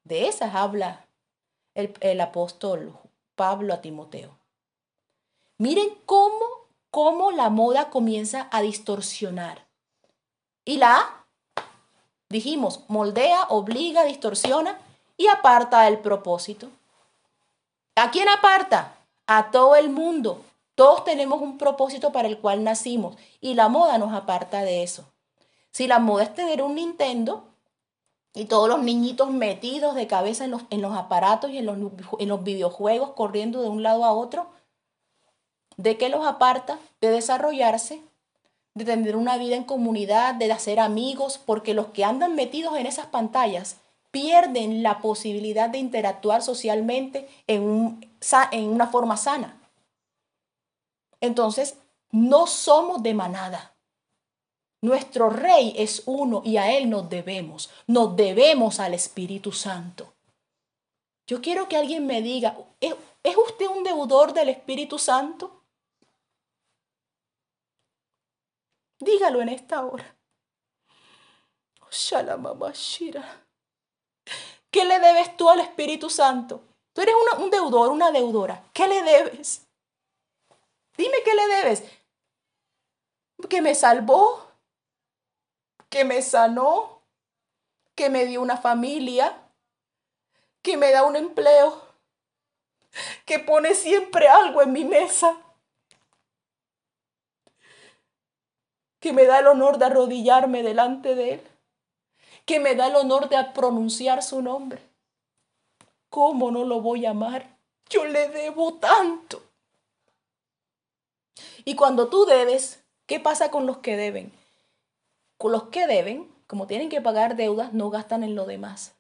[0.04, 1.06] De esas habla
[1.76, 2.94] el, apóstol
[3.36, 4.38] Pablo a Timoteo.
[5.58, 6.46] Miren cómo,
[6.90, 9.66] cómo la moda comienza a distorsionar.
[10.66, 11.26] Y la
[12.30, 14.80] dijimos, moldea, obliga, distorsiona
[15.18, 16.70] y aparta el propósito.
[17.96, 18.96] ¿A quién aparta?
[19.28, 20.44] A todo el mundo.
[20.76, 25.06] Todos tenemos un propósito para el cual nacimos y la moda nos aparta de eso.
[25.72, 27.52] Si la moda es tener un Nintendo,
[28.34, 31.78] y todos los niñitos metidos de cabeza en los, en los aparatos y en los,
[32.20, 34.50] en los videojuegos, corriendo de un lado a otro.
[35.78, 36.80] ¿De qué los aparta?
[37.02, 38.02] De desarrollarse,
[38.74, 42.86] de tener una vida en comunidad, de hacer amigos, porque los que andan metidos en
[42.86, 43.78] esas pantallas
[44.12, 48.06] pierden la posibilidad de interactuar socialmente en, un,
[48.52, 49.58] en una forma sana.
[51.20, 51.78] Entonces,
[52.12, 53.71] no somos de manada.
[54.82, 57.70] Nuestro Rey es uno y a Él nos debemos.
[57.86, 60.14] Nos debemos al Espíritu Santo.
[61.28, 62.94] Yo quiero que alguien me diga, ¿es,
[63.38, 65.64] usted un deudor del Espíritu Santo?
[69.00, 70.16] Dígalo en esta hora.
[74.72, 76.62] ¿Qué le debes tú al Espíritu Santo?
[76.94, 78.64] Tú eres un deudor, una deudora.
[78.74, 79.68] ¿Qué le debes?
[80.98, 81.84] Dime qué le debes.
[83.50, 84.51] Que me salvó,
[85.92, 87.04] que me sanó,
[87.96, 89.38] que me dio una familia,
[90.62, 91.82] que me da un empleo,
[93.26, 95.36] que pone siempre algo en mi mesa,
[99.02, 101.42] que me da el honor de arrodillarme delante de Él,
[102.46, 104.82] que me da el honor de pronunciar su nombre.
[106.10, 107.58] ¿Cómo no lo voy a amar?
[107.90, 109.44] Yo le debo tanto.
[111.66, 114.41] Y cuando tú debes, ¿qué pasa con los que deben?
[115.50, 118.94] Los que deben, como tienen que pagar deudas, no gastan en lo demás.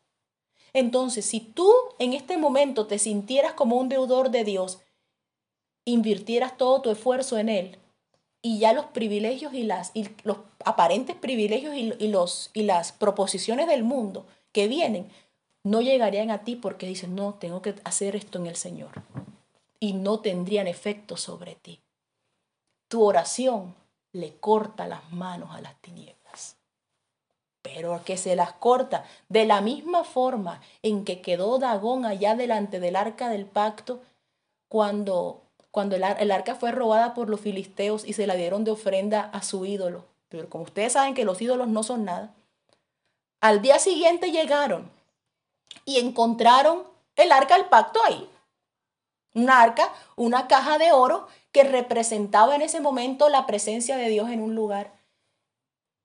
[0.73, 4.79] Entonces, si tú en este momento te sintieras como un deudor de Dios,
[5.85, 7.77] invirtieras todo tu esfuerzo en Él
[8.41, 12.91] y ya los privilegios y, las, y los aparentes privilegios y, y, los, y las
[12.91, 15.09] proposiciones del mundo que vienen,
[15.63, 19.03] no llegarían a ti porque dicen, no, tengo que hacer esto en el Señor.
[19.79, 21.81] Y no tendrían efecto sobre ti.
[22.87, 23.75] Tu oración
[24.11, 26.20] le corta las manos a las tinieblas
[27.61, 32.79] pero que se las corta de la misma forma en que quedó Dagón allá delante
[32.79, 34.01] del arca del pacto
[34.67, 35.41] cuando
[35.71, 39.21] cuando el, el arca fue robada por los filisteos y se la dieron de ofrenda
[39.21, 40.03] a su ídolo.
[40.27, 42.33] Pero como ustedes saben que los ídolos no son nada,
[43.39, 44.91] al día siguiente llegaron
[45.85, 46.83] y encontraron
[47.15, 48.29] el arca del pacto ahí.
[49.33, 54.29] Una arca, una caja de oro que representaba en ese momento la presencia de Dios
[54.29, 54.91] en un lugar.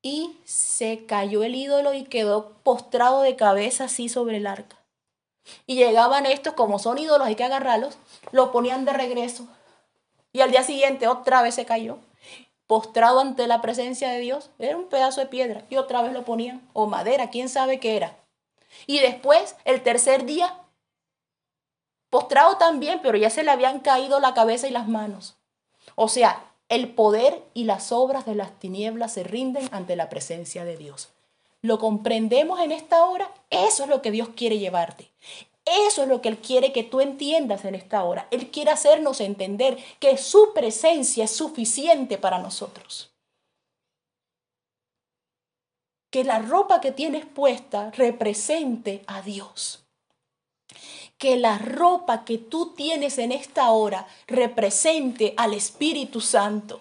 [0.03, 4.77] Y se cayó el ídolo y quedó postrado de cabeza así sobre el arca.
[5.67, 7.99] Y llegaban estos, como son ídolos, hay que agarrarlos,
[8.33, 9.47] lo ponían de regreso.
[10.33, 11.99] Y al día siguiente otra vez se cayó,
[12.67, 14.51] postrado ante la presencia de Dios.
[14.59, 15.65] Era un pedazo de piedra.
[15.71, 18.17] Y otra vez lo ponían, o madera, quién sabe qué era.
[18.87, 20.61] Y después, el tercer día,
[22.11, 25.37] postrado también, pero ya se le habían caído la cabeza y las manos.
[25.95, 30.65] O sea, el poder y las obras de las tinieblas se rinden ante la presencia
[30.65, 31.11] de Dios.
[31.63, 33.33] ¿Lo comprendemos en esta hora?
[33.51, 35.11] Eso es lo que Dios quiere llevarte.
[35.65, 38.29] Eso es lo que Él quiere que tú entiendas en esta hora.
[38.31, 43.13] Él quiere hacernos entender que su presencia es suficiente para nosotros.
[46.11, 49.86] Que la ropa que tienes puesta represente a Dios.
[51.19, 56.81] Que la ropa que tú tienes en esta hora represente al Espíritu Santo.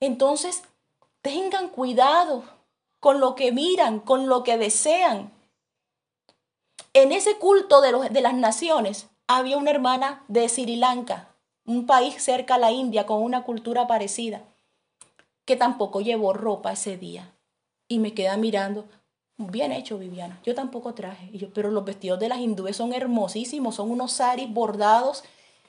[0.00, 0.62] Entonces,
[1.20, 2.44] tengan cuidado
[2.98, 5.32] con lo que miran, con lo que desean.
[6.92, 11.34] En ese culto de, de las naciones había una hermana de Sri Lanka,
[11.64, 14.42] un país cerca a la India con una cultura parecida,
[15.44, 17.34] que tampoco llevó ropa ese día.
[17.88, 18.86] Y me queda mirando,
[19.38, 23.76] bien hecho Viviana, yo tampoco traje, yo, pero los vestidos de las hindúes son hermosísimos,
[23.76, 25.24] son unos saris bordados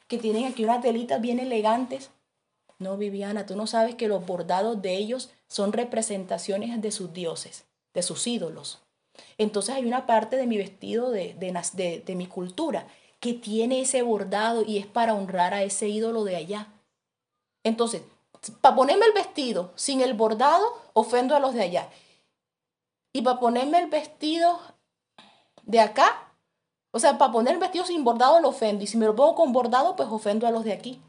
[0.07, 2.11] que tienen aquí unas telitas bien elegantes.
[2.79, 7.65] No, Viviana, tú no sabes que los bordados de ellos son representaciones de sus dioses,
[7.93, 8.79] de sus ídolos.
[9.37, 12.87] Entonces hay una parte de mi vestido, de, de, de, mi cultura,
[13.19, 16.67] que tiene ese bordado y es para honrar a ese ídolo de allá.
[17.63, 18.01] Entonces,
[18.59, 21.89] para ponerme el vestido sin el bordado, ofendo a los de allá.
[23.13, 24.59] Y para ponerme el vestido
[25.63, 26.33] de acá,
[26.91, 28.83] o sea, para poner el vestido sin bordado lo ofendo.
[28.83, 30.99] Y si me lo pongo con bordado, pues ofendo a los de aquí.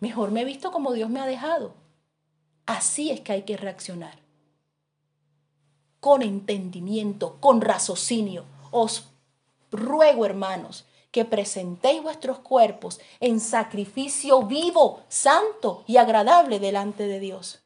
[0.00, 1.74] Mejor me he visto como Dios me ha dejado.
[2.66, 4.26] Así es que hay que reaccionar
[6.00, 8.44] con entendimiento, con raciocinio.
[8.70, 9.08] Os
[9.72, 17.65] ruego, hermanos, que presentéis vuestros cuerpos en sacrificio vivo, santo y agradable delante de Dios.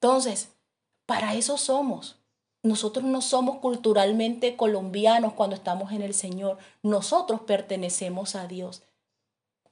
[0.00, 0.50] Entonces,
[1.06, 2.16] para eso somos.
[2.62, 6.58] Nosotros no somos culturalmente colombianos cuando estamos en el Señor.
[6.82, 8.82] Nosotros pertenecemos a Dios.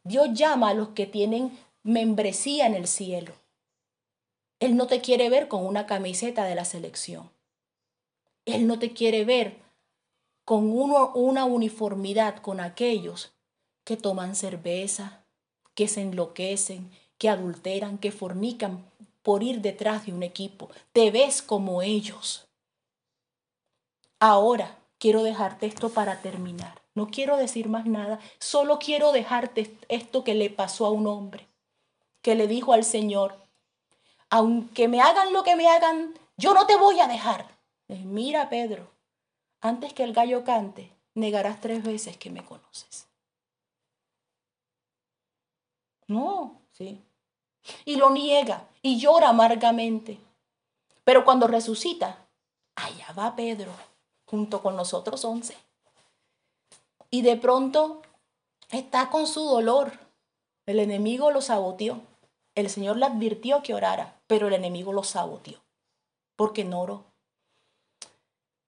[0.02, 3.34] Dios llama a los que tienen membresía en el cielo.
[4.58, 7.30] Él no te quiere ver con una camiseta de la selección.
[8.44, 9.58] Él no te quiere ver
[10.44, 13.32] con una uniformidad con aquellos
[13.84, 15.24] que toman cerveza,
[15.74, 18.84] que se enloquecen, que adulteran, que fornican
[19.26, 20.70] por ir detrás de un equipo.
[20.92, 22.46] Te ves como ellos.
[24.20, 26.80] Ahora quiero dejarte esto para terminar.
[26.94, 31.48] No quiero decir más nada, solo quiero dejarte esto que le pasó a un hombre,
[32.22, 33.34] que le dijo al Señor,
[34.30, 37.48] aunque me hagan lo que me hagan, yo no te voy a dejar.
[37.88, 38.92] Mira, Pedro,
[39.60, 43.08] antes que el gallo cante, negarás tres veces que me conoces.
[46.06, 47.05] No, sí.
[47.84, 50.18] Y lo niega y llora amargamente.
[51.04, 52.26] Pero cuando resucita,
[52.74, 53.72] allá va Pedro,
[54.26, 55.56] junto con los otros once.
[57.10, 58.02] Y de pronto
[58.70, 59.92] está con su dolor.
[60.66, 62.00] El enemigo lo saboteó.
[62.54, 65.58] El Señor le advirtió que orara pero el enemigo lo saboteó,
[66.36, 67.04] porque no oró.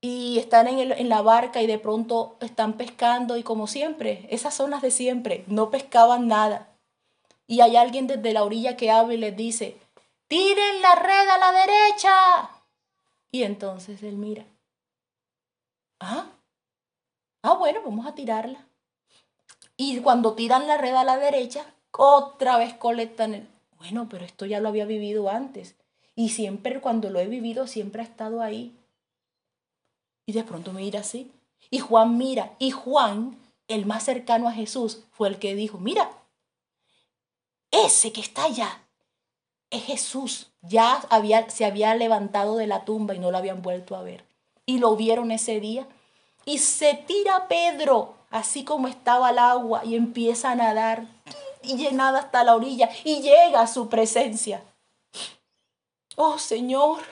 [0.01, 4.55] Y están en, en, la barca y de pronto están pescando y como siempre, esas
[4.55, 6.68] zonas de siempre, no pescaban nada.
[7.49, 9.81] Y hay alguien desde la orilla que habla y les dice,
[10.29, 12.51] tiren la red a la derecha.
[13.33, 14.45] Y entonces él mira,
[15.99, 16.27] ah,
[17.43, 18.67] ah, bueno, vamos a tirarla.
[19.79, 23.49] Y cuando tiran la red a la derecha, otra vez colectan el,
[23.79, 25.75] bueno, pero esto ya lo había vivido antes.
[26.15, 28.77] Y siempre cuando lo he vivido, siempre ha estado ahí.
[30.27, 31.33] Y de pronto mira así.
[31.71, 32.57] Y Juan mira.
[32.59, 33.39] Y Juan,
[33.69, 36.11] el más cercano a Jesús, fue el que dijo, mira,
[37.71, 38.83] ese que está allá
[39.71, 40.51] es Jesús.
[40.63, 44.25] Ya había, se había levantado de la tumba y no lo habían vuelto a ver.
[44.67, 45.87] Y lo vieron ese día.
[46.45, 51.05] Y se tira Pedro, así como estaba el agua, y empieza a nadar
[51.63, 54.63] y llenada hasta la orilla y llega a su presencia.
[56.17, 57.03] Oh Señor,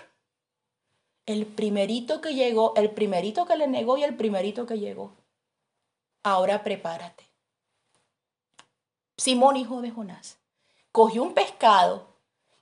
[1.26, 5.12] el primerito que llegó, el primerito que le negó y el primerito que llegó.
[6.22, 7.24] ahora prepárate.
[9.16, 10.38] Simón, hijo de Jonás,
[10.96, 12.06] cogió un pescado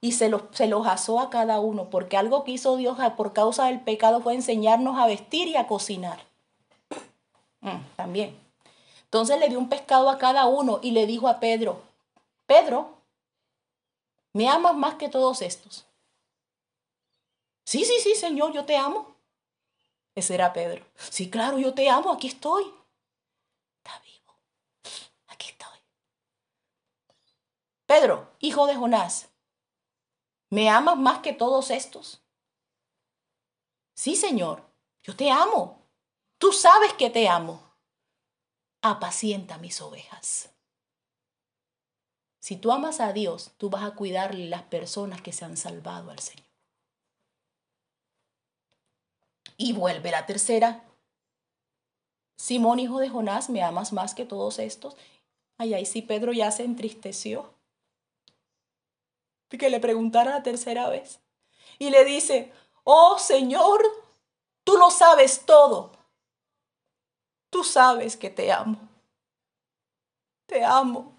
[0.00, 3.66] y se los, se asó a cada uno, porque algo que hizo Dios por causa
[3.66, 6.18] del pecado fue enseñarnos a vestir y a cocinar.
[7.60, 8.36] Mm, también.
[9.04, 11.80] Entonces le dio un pescado a cada uno y le dijo a Pedro,
[12.44, 12.88] Pedro,
[14.32, 15.86] ¿me amas más que todos estos?
[17.64, 19.14] Sí, sí, sí, Señor, yo te amo.
[20.16, 20.84] Ese era Pedro.
[20.96, 22.64] Sí, claro, yo te amo, aquí estoy.
[23.76, 24.34] Está vivo.
[25.28, 25.78] Aquí estoy.
[27.94, 29.28] Pedro, hijo de Jonás,
[30.50, 32.24] ¿me amas más que todos estos?
[33.94, 34.68] Sí, Señor,
[35.04, 35.78] yo te amo.
[36.38, 37.62] Tú sabes que te amo.
[38.82, 40.50] Apacienta mis ovejas.
[42.40, 46.10] Si tú amas a Dios, tú vas a cuidarle las personas que se han salvado
[46.10, 46.48] al Señor.
[49.56, 50.84] Y vuelve la tercera.
[52.38, 54.96] Simón, hijo de Jonás, ¿me amas más que todos estos?
[55.58, 57.54] Ay, ay, sí, Pedro ya se entristeció.
[59.48, 61.20] Que le preguntara la tercera vez.
[61.78, 62.52] Y le dice,
[62.84, 63.82] oh Señor,
[64.64, 65.92] tú lo sabes todo.
[67.50, 68.78] Tú sabes que te amo.
[70.46, 71.12] Te amo.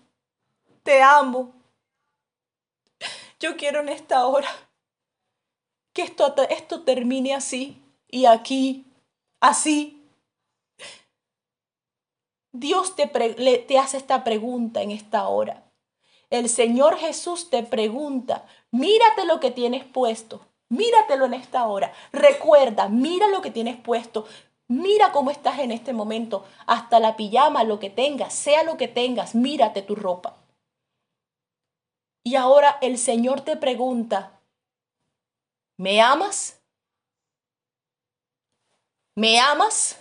[0.83, 1.53] Te amo.
[3.39, 4.49] Yo quiero en esta hora
[5.93, 8.85] que esto, esto termine así y aquí,
[9.39, 10.05] así.
[12.51, 15.64] Dios te, te hace esta pregunta en esta hora.
[16.29, 21.93] El Señor Jesús te pregunta, mírate lo que tienes puesto, míratelo en esta hora.
[22.11, 24.25] Recuerda, mira lo que tienes puesto.
[24.67, 28.87] Mira cómo estás en este momento, hasta la pijama, lo que tengas, sea lo que
[28.87, 30.37] tengas, mírate tu ropa.
[32.23, 34.41] Y ahora el Señor te pregunta,
[35.77, 36.59] ¿me amas?
[39.15, 39.97] ¿me amas?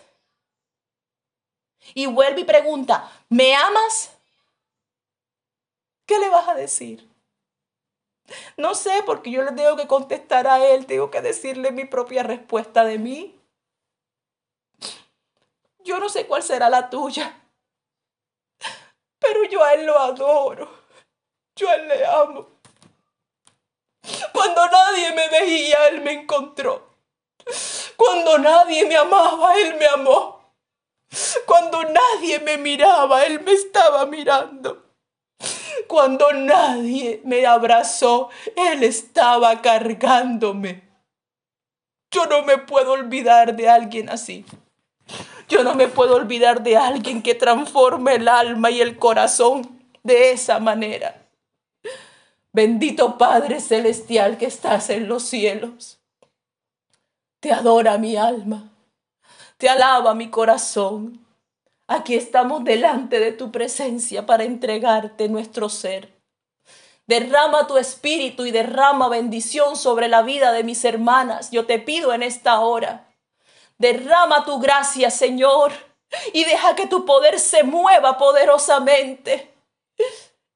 [1.94, 4.13] Y vuelve y pregunta, ¿me amas?
[6.06, 7.08] ¿Qué le vas a decir?
[8.56, 12.22] No sé, porque yo le tengo que contestar a él, tengo que decirle mi propia
[12.22, 13.40] respuesta de mí.
[15.80, 17.38] Yo no sé cuál será la tuya,
[19.18, 20.70] pero yo a él lo adoro,
[21.56, 22.48] yo a él le amo.
[24.32, 26.94] Cuando nadie me veía, él me encontró.
[27.96, 30.54] Cuando nadie me amaba, Él me amó.
[31.46, 34.83] Cuando nadie me miraba, Él me estaba mirando.
[35.94, 40.82] Cuando nadie me abrazó, Él estaba cargándome.
[42.10, 44.44] Yo no me puedo olvidar de alguien así.
[45.48, 50.32] Yo no me puedo olvidar de alguien que transforme el alma y el corazón de
[50.32, 51.28] esa manera.
[52.52, 56.00] Bendito Padre Celestial que estás en los cielos.
[57.38, 58.72] Te adora mi alma,
[59.58, 61.23] te alaba mi corazón.
[61.86, 66.12] Aquí estamos delante de tu presencia para entregarte nuestro ser.
[67.06, 71.50] Derrama tu espíritu y derrama bendición sobre la vida de mis hermanas.
[71.50, 73.14] Yo te pido en esta hora.
[73.76, 75.72] Derrama tu gracia, Señor,
[76.32, 79.54] y deja que tu poder se mueva poderosamente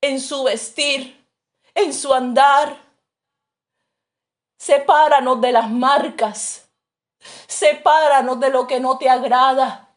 [0.01, 1.27] en su vestir,
[1.75, 2.77] en su andar.
[4.59, 6.69] Sepáranos de las marcas
[7.47, 9.88] Sepáranos de lo que no te agrada.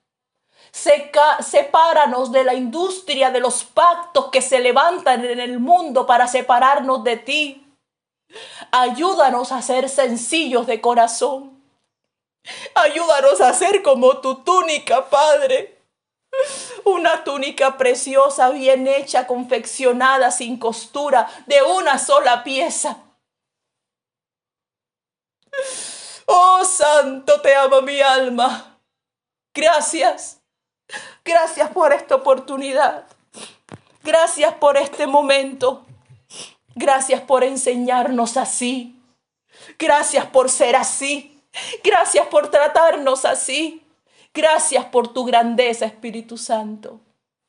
[0.72, 7.04] Sepáranos de la industria de los pactos que se levantan en el mundo para separarnos
[7.04, 7.68] de ti.
[8.72, 11.62] Ayúdanos a ser sencillos de corazón.
[12.74, 15.78] Ayúdanos a ser como tu túnica, Padre.
[16.86, 22.98] Una túnica preciosa, bien hecha, confeccionada, sin costura, de una sola pieza.
[26.26, 28.80] Oh Santo, te amo mi alma.
[29.54, 30.41] Gracias.
[31.24, 33.06] Gracias por esta oportunidad.
[34.04, 35.86] Gracias por este momento.
[36.76, 39.00] Gracias por enseñarnos así.
[39.78, 41.40] Gracias por ser así.
[41.84, 43.84] Gracias por tratarnos así.
[44.34, 47.00] Gracias por tu grandeza, Espíritu Santo.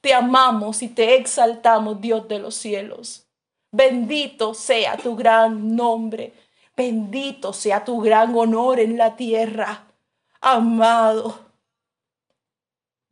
[0.01, 3.27] Te amamos y te exaltamos, Dios de los cielos.
[3.71, 6.35] Bendito sea tu gran nombre.
[6.77, 9.85] Bendito sea tu gran honor en la tierra,
[10.41, 11.52] amado.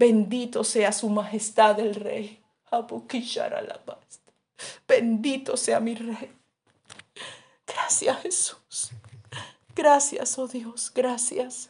[0.01, 2.43] Bendito sea su majestad el rey.
[4.89, 6.33] Bendito sea mi rey.
[7.67, 8.91] Gracias Jesús.
[9.77, 11.70] Gracias, oh Dios, gracias.